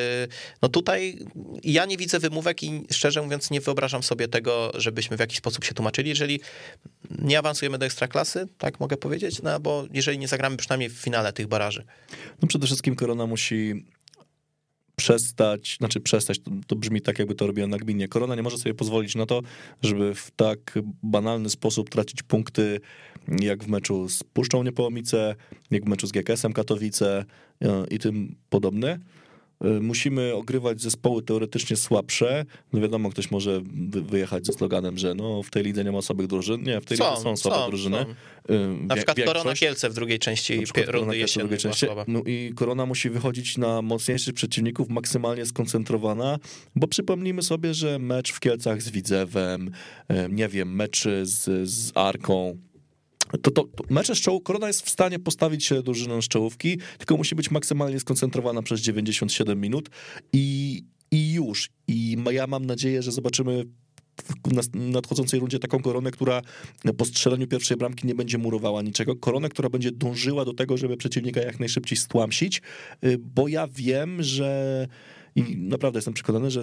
[0.61, 1.19] no tutaj
[1.63, 5.63] ja nie widzę wymówek i szczerze mówiąc nie wyobrażam sobie tego, żebyśmy w jakiś sposób
[5.63, 6.09] się tłumaczyli.
[6.09, 6.39] Jeżeli
[7.19, 11.33] nie awansujemy do ekstraklasy, tak mogę powiedzieć, no bo jeżeli nie zagramy przynajmniej w finale
[11.33, 11.85] tych baraży.
[12.41, 13.85] No przede wszystkim Korona musi
[14.95, 18.07] przestać, znaczy przestać, to, to, brzmi tak, jakby to robiła gminie.
[18.07, 19.41] Korona nie może sobie pozwolić na to,
[19.81, 22.79] żeby w tak banalny sposób tracić punkty,
[23.41, 25.35] jak w meczu z Puszczą Niepołomice,
[25.71, 27.25] jak w meczu z GKS-em Katowice
[27.61, 28.99] e, i tym podobne.
[29.65, 32.45] Y, musimy ogrywać zespoły teoretycznie słabsze.
[32.73, 36.27] No wiadomo, ktoś może wyjechać ze sloganem, że no w tej lidze nie ma słabych
[36.27, 36.63] drużyn.
[36.63, 37.97] Nie, w tej są, lidze są słabe są, drużyny.
[37.97, 38.53] Są.
[38.53, 39.37] Y, na przykład Większość.
[39.37, 41.85] Korona Kielce w drugiej części rundy jesiennej części.
[42.07, 46.39] No i Korona musi wychodzić na mocniejszych przeciwników, maksymalnie skoncentrowana,
[46.75, 49.71] bo przypomnijmy sobie, że mecz w Kielcach z Widzewem,
[50.11, 52.57] y, nie wiem, mecz z, z Arką,
[53.37, 56.77] to, to, to mecze z czołu, Korona jest w stanie postawić się drużyną z czołówki,
[56.97, 59.89] tylko musi być maksymalnie skoncentrowana przez 97 minut
[60.33, 61.69] i, i już.
[61.87, 63.65] I ja mam nadzieję, że zobaczymy
[64.23, 66.41] w nadchodzącej rundzie taką koronę, która
[66.97, 69.15] po strzeleniu pierwszej bramki nie będzie murowała niczego.
[69.15, 72.61] Koronę, która będzie dążyła do tego, żeby przeciwnika jak najszybciej stłamsić,
[73.05, 74.87] y, bo ja wiem, że
[75.35, 76.61] i naprawdę jestem przekonany, że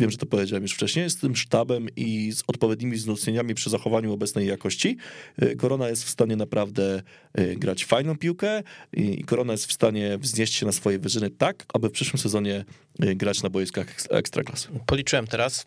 [0.00, 4.12] wiem, że to powiedziałem już wcześniej, z tym sztabem i z odpowiednimi wzmocnieniami przy zachowaniu
[4.12, 4.96] obecnej jakości,
[5.42, 7.02] y, Korona jest w stanie naprawdę
[7.38, 11.64] y, grać fajną piłkę i Korona jest w stanie wznieść się na swoje wyżyny tak,
[11.74, 12.64] aby w przyszłym sezonie
[13.04, 14.68] y, grać na boiskach ekstraklasy.
[14.86, 15.66] Policzyłem teraz,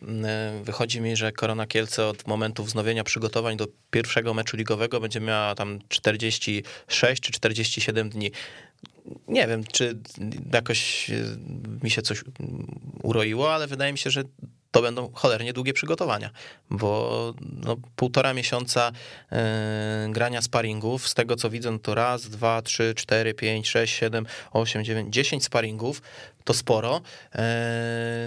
[0.64, 5.54] wychodzi mi, że Korona Kielce od momentu wznowienia przygotowań do pierwszego meczu ligowego będzie miała
[5.54, 8.30] tam 46 czy 47 dni
[9.28, 9.98] nie wiem, czy
[10.52, 11.14] jakoś e,
[11.82, 12.24] mi się coś
[13.02, 14.24] uroiło, ale wydaje mi się, że
[14.74, 16.30] to będą cholernie długie przygotowania,
[16.70, 18.92] bo no, półtora miesiąca
[19.30, 19.38] yy,
[20.12, 24.26] grania sparingów, z tego co widzę, no to raz, dwa, trzy, cztery, pięć, sześć, siedem,
[24.52, 26.02] osiem, dziewięć, dziesięć sparingów,
[26.44, 27.00] to sporo.
[27.34, 27.40] Yy,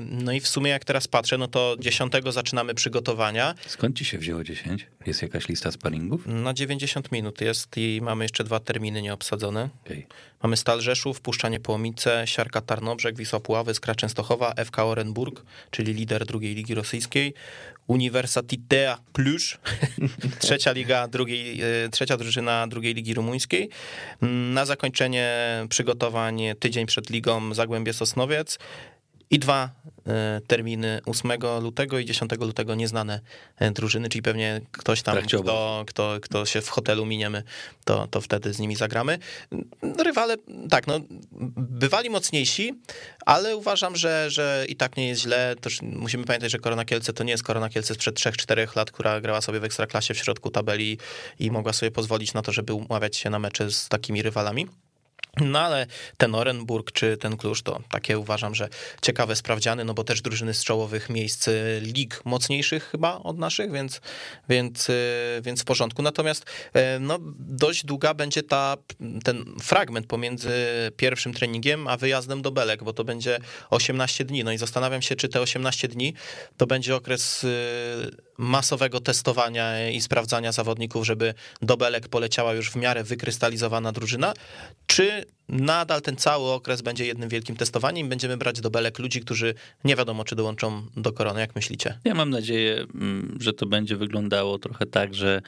[0.02, 3.56] no i w sumie jak teraz patrzę, no to dziesiątego zaczynamy przygotowania.
[3.68, 4.88] Skąd ci się wzięło 10?
[5.06, 6.28] Jest jakaś lista sparingów?
[6.28, 9.70] Na 90 minut jest i mamy jeszcze dwa terminy nieobsadzone.
[9.86, 10.04] Okay.
[10.44, 16.26] Mamy Stal Rzeszów, Puszczanie Połomice, Siarka Tarnobrzeg, Wisła Puławy, Skra Częstochowa, FK Orenburg, czyli lider
[16.26, 17.34] drugiej ligi rosyjskiej,
[17.88, 19.38] Uniwersytetea Cluj,
[20.40, 23.70] trzecia liga drugiej, e, trzecia drużyna drugiej ligi rumuńskiej.
[24.52, 25.36] Na zakończenie
[25.70, 28.60] przygotowań tydzień przed ligą Zagłębie Sosnowiec
[29.30, 29.70] i dwa
[30.08, 33.20] e, terminy 8 lutego i 10 lutego nieznane
[33.58, 37.44] e, drużyny, czyli pewnie ktoś tam, kto, kto, kto się w hotelu miniemy,
[37.86, 39.20] to, to wtedy z nimi zagramy.
[40.04, 40.36] Rywale,
[40.70, 41.00] tak, no,
[41.58, 42.74] bywali mocniejsi,
[43.26, 45.56] ale uważam, że, że i tak nie jest źle.
[45.62, 49.22] Też musimy pamiętać, że Korona Kielce to nie jest Korona Kielce sprzed 3-4 lat, która
[49.22, 50.98] grała sobie w Ekstraklasie w środku tabeli
[51.40, 54.68] i mogła sobie pozwolić na to, żeby umawiać się na mecze z takimi rywalami.
[55.42, 55.88] No ale
[56.18, 58.70] ten Orenburg czy ten Klucz to takie uważam, że
[59.02, 63.72] ciekawe sprawdziany, no bo też drużyny z czołowych miejsc y, lig mocniejszych chyba od naszych,
[63.72, 64.02] więc,
[64.50, 66.02] więc, y, więc w porządku.
[66.02, 68.78] Natomiast y, no, dość długa będzie ta,
[69.24, 70.52] ten fragment pomiędzy
[70.98, 73.40] pierwszym treningiem a wyjazdem do Belek, bo to będzie
[73.70, 74.44] 18 dni.
[74.44, 76.14] No i zastanawiam się, czy te 18 dni
[76.58, 77.46] to będzie okres
[78.38, 84.34] masowego testowania i sprawdzania zawodników, żeby do Belek poleciała już w miarę wykrystalizowana drużyna,
[84.88, 89.22] czy nadal ten cały okres będzie jednym wielkim testowaniem i będziemy brać do Belek ludzi,
[89.22, 92.00] którzy nie wiadomo, czy dołączą do korony, jak myślicie?
[92.04, 95.42] Ja mam nadzieję, mm, że to będzie wyglądało trochę tak, że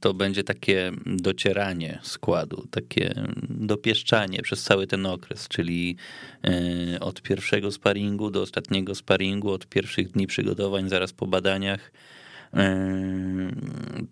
[0.00, 3.14] to będzie takie docieranie składu, takie
[3.48, 5.96] dopieszczanie przez cały ten okres, czyli
[6.44, 11.92] e, od pierwszego sparingu do ostatniego sparingu, od pierwszych dni przygotowań, zaraz po badaniach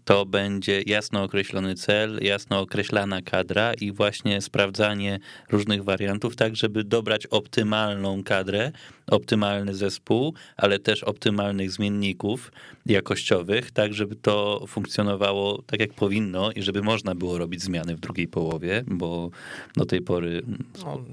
[0.04, 5.18] to będzie jasno określony cel, jasno określana kadra i właśnie sprawdzanie
[5.50, 8.72] różnych wariantów, tak żeby dobrać optymalną kadrę,
[9.06, 12.52] optymalny zespół, ale też optymalnych zmienników
[12.86, 18.00] jakościowych, tak żeby to funkcjonowało tak jak powinno i żeby można było robić zmiany w
[18.00, 19.30] drugiej połowie, bo
[19.76, 20.42] do tej pory
[20.84, 21.04] No,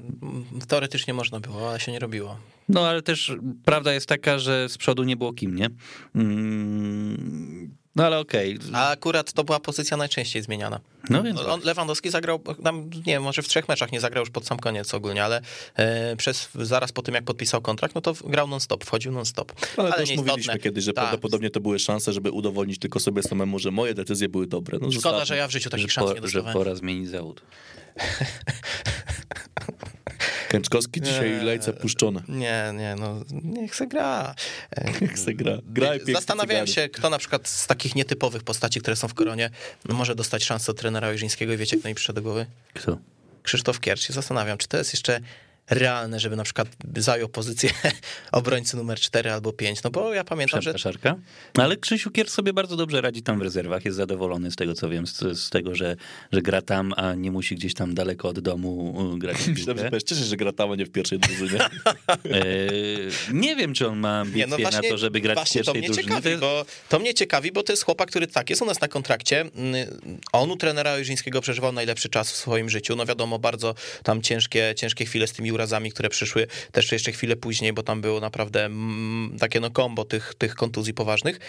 [0.68, 2.38] teoretycznie można było, ale się nie robiło.
[2.70, 3.32] No ale też
[3.66, 5.70] prawda jest taka, że z przodu nie było kim, nie?
[6.16, 8.60] Mm, No ale okej.
[8.74, 10.80] A akurat to była pozycja najczęściej zmieniana.
[11.10, 14.30] No więc On, Lewandowski zagrał, tam, nie wiem, może w trzech meczach nie zagrał już
[14.30, 15.42] pod sam koniec ogólnie, ale
[15.76, 19.54] e, przez, zaraz po tym, jak podpisał kontrakt, no to grał non-stop, wchodził non-stop.
[19.78, 20.32] Ale, też nieistotne.
[20.32, 21.04] mówiliśmy kiedyś, że Tak.
[21.06, 24.78] prawdopodobnie to były szanse, żeby udowodnić tylko sobie samemu, że moje decyzje były dobre.
[24.82, 25.26] No, Szkoda, zostawmy.
[25.26, 26.54] że ja w życiu takich że, szans nie po, że dostawałem.
[26.54, 27.42] pora zmienić zawód.
[30.50, 31.44] Kęczkowski dzisiaj Nie.
[31.44, 32.22] lejce puszczone.
[32.28, 34.36] Nie, nie, no niech se gra.
[35.02, 35.58] Jak se gra.
[35.64, 39.14] Gra i piękny Zastanawiałem się, kto na przykład z takich nietypowych postaci, które są w
[39.14, 39.50] koronie,
[39.90, 42.46] może dostać szansę od trenera Ojrzyńskiego i wiecie, kto mi przyszedł do głowy?
[42.74, 42.98] Kto?
[43.44, 44.02] Krzysztof Kiercz.
[44.02, 45.20] Się Zastanawiam, czy to jest jeszcze
[45.70, 47.70] realne, żeby na przykład zajął pozycję
[48.32, 50.74] obrońcy numer 4 albo 5, no bo ja pamiętam, że?
[51.58, 53.86] No, Ale Krzysiu Kier sobie bardzo dobrze radzi tam w rezerwach.
[53.86, 55.96] Jest zadowolony z tego, co wiem, z, z tego, że,
[56.32, 60.02] że gra tam, a nie musi gdzieś tam daleko od domu grać w piłkę.
[60.06, 61.60] cieszę że gra tam, a nie w pierwszej drużynie.
[62.26, 65.40] Eee, nie wiem, czy on ma ambicje Nie, no właśnie, na to, żeby grać w
[65.40, 66.08] właśnie to pierwszej mnie drużynie.
[66.08, 68.66] ciekawi, To jest- bo to mnie ciekawi, bo to jest chłopak, który tak jest u
[68.66, 69.42] nas na kontrakcie.
[69.42, 69.76] Mm,
[70.32, 72.96] On u trenera Ojrzyńskiego przeżywał najlepszy czas w swoim życiu.
[72.96, 77.36] No wiadomo, bardzo tam ciężkie, ciężkie chwile z tymi urazami, które przyszły też jeszcze chwilę
[77.36, 81.40] później, bo tam było naprawdę mm, takie no kombo tych, tych kontuzji poważnych.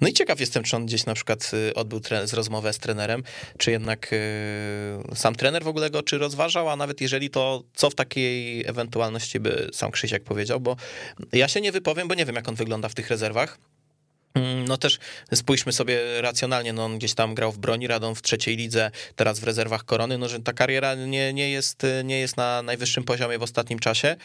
[0.00, 3.22] No i ciekaw jestem, czy on gdzieś na przykład y, odbył z rozmowę z trenerem,
[3.58, 4.16] czy jednak y,
[5.14, 9.40] sam trener w ogóle go czy rozważał, a nawet jeżeli to, co w takiej ewentualności
[9.40, 10.76] by sam Krzysiek powiedział, bo
[11.32, 13.58] ja się nie wypowiem, bo nie wiem, jak on wygląda w tych rezerwach.
[14.34, 14.98] Mm, No też
[15.34, 19.40] spójrzmy sobie racjonalnie, no on gdzieś tam grał w broni Radon w trzeciej lidze, teraz
[19.40, 23.38] w rezerwach Korony, no że ta kariera nie, nie, jest, nie jest na najwyższym poziomie
[23.38, 24.16] w ostatnim czasie.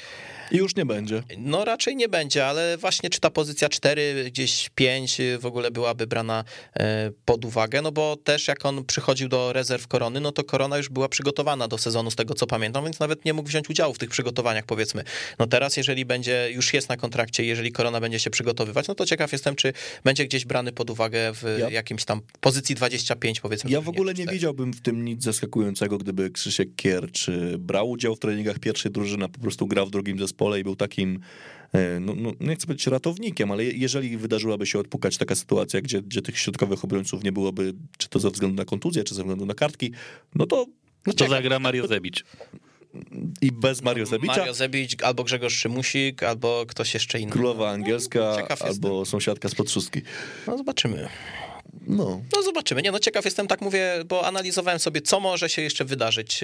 [0.51, 1.23] I już nie będzie.
[1.37, 6.07] No raczej nie będzie, ale właśnie czy ta pozycja 4, gdzieś 5 w ogóle byłaby
[6.07, 6.43] brana
[6.73, 10.77] e, pod uwagę, no bo też jak on przychodził do rezerw Korony, no to Korona
[10.77, 13.93] już była przygotowana do sezonu, z tego co pamiętam, więc nawet nie mógł wziąć udziału
[13.93, 15.03] w tych przygotowaniach, powiedzmy.
[15.39, 19.05] No teraz, jeżeli będzie, już jest na kontrakcie, jeżeli Korona będzie się przygotowywać, no to
[19.05, 23.71] ciekaw jestem, czy będzie gdzieś brany pod uwagę w Ja- jakimś tam pozycji 25, powiedzmy.
[23.71, 24.37] Ja w ogóle nie cztery.
[24.37, 29.25] widziałbym w tym nic zaskakującego, gdyby Krzysiek Kier czy brał udział w treningach pierwszej drużyny,
[29.25, 31.19] a po prostu grał w drugim zespole i był takim,
[31.73, 35.81] e, no, no nie chcę powiedzieć ratownikiem, ale je- jeżeli wydarzyłaby się odpukać taka sytuacja,
[35.81, 39.21] gdzie, gdzie tych środkowych obrońców nie byłoby, czy to ze względu na kontuzję, czy ze
[39.21, 39.91] względu na kartki,
[40.35, 40.65] no to
[41.07, 42.23] No To zagra Mario Zebicz.
[43.41, 47.31] I bez Mario Zabicza, Mario Zebić, albo Grzegorz Szymusik, albo ktoś jeszcze inny.
[47.31, 50.01] królowa angielska Ciekaw albo sąsiadka z podszustki.
[50.47, 51.09] No zobaczymy.
[51.87, 52.81] No, No zobaczymy.
[52.81, 56.41] Nie, no ciekaw jestem, tak mówię, bo analizowałem sobie, co może się jeszcze wydarzyć.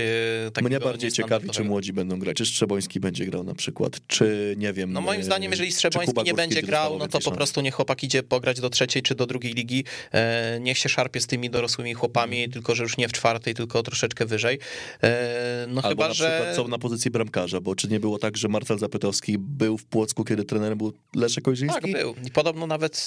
[0.54, 4.56] takiego mnie bardziej ciekawi, czy młodzi będą grać, czy Strzeboński będzie grał na przykład, czy
[4.58, 4.94] nie wiem...
[4.94, 8.04] No moim e, zdaniem, jeżeli Strzeboński nie będzie grał, no to po prostu niech chłopak
[8.04, 9.84] idzie pograć do trzeciej czy do drugiej ligi.
[10.12, 12.52] E, niech się szarpie z tymi dorosłymi chłopami, Mhm.
[12.52, 14.60] tylko że już nie w czwartej, tylko troszeczkę wyżej.
[15.04, 16.32] E, no Albo chyba, na że...
[16.36, 19.86] przykład są na pozycji bramkarza, bo czy nie było tak, że Marcel Zapytowski był w
[19.86, 21.82] Płocku, kiedy trenerem był Leszek Ojrzyński?
[21.82, 22.16] Tak, był.
[22.26, 23.06] I podobno nawet,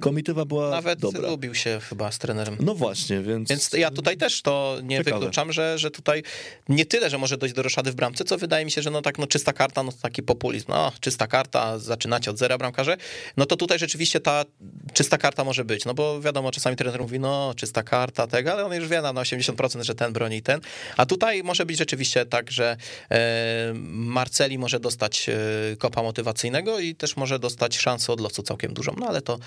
[0.00, 1.29] Komitywa była nawet dobra.
[1.30, 2.56] Lubił się chyba z trenerem.
[2.60, 3.48] No właśnie, więc...
[3.48, 5.16] Więc ja tutaj też to nie Ciekawe.
[5.16, 6.22] wykluczam, że, że tutaj
[6.68, 9.02] nie tyle, że może dojść do roszady w bramce, co wydaje mi się, że no
[9.02, 12.96] tak, no czysta karta, no taki populizm, no czysta karta, zaczynacie od zera bramkarze,
[13.36, 14.44] no to tutaj rzeczywiście ta
[14.92, 18.64] czysta karta może być, no bo wiadomo, czasami trener mówi, no czysta karta tego, ale
[18.64, 20.60] on już wie na na 80%, że ten broni ten,
[20.96, 22.76] a tutaj może być rzeczywiście tak, że
[23.10, 28.74] e, Marceli może dostać e, kopa motywacyjnego i też może dostać szansę od losu całkiem
[28.74, 29.38] dużą, no ale to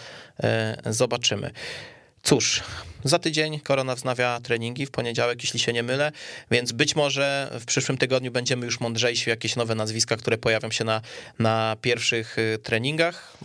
[0.43, 1.51] e, zobaczymy.
[2.25, 2.63] Cóż,
[3.03, 6.11] za tydzień Korona wznawia treningi w poniedziałek, jeśli się nie mylę,
[6.51, 10.83] więc być może w przyszłym tygodniu będziemy już mądrzejsi, jakieś nowe nazwiska, które pojawią się
[10.83, 11.01] na,
[11.39, 13.37] na pierwszych y, treningach.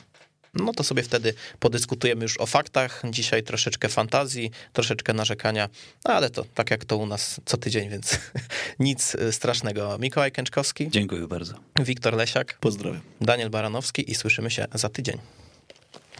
[0.54, 3.02] No to sobie wtedy podyskutujemy już o faktach.
[3.10, 5.68] Dzisiaj troszeczkę fantazji, troszeczkę narzekania,
[6.04, 8.18] ale to tak jak to u nas co tydzień, więc
[8.78, 9.98] nic y, strasznego.
[9.98, 11.54] Mikołaj Kęczkowski, Dziękuję bardzo.
[11.80, 13.00] Wiktor Lesiak, Pozdrawiam.
[13.20, 15.18] Daniel Baranowski i słyszymy się za tydzień.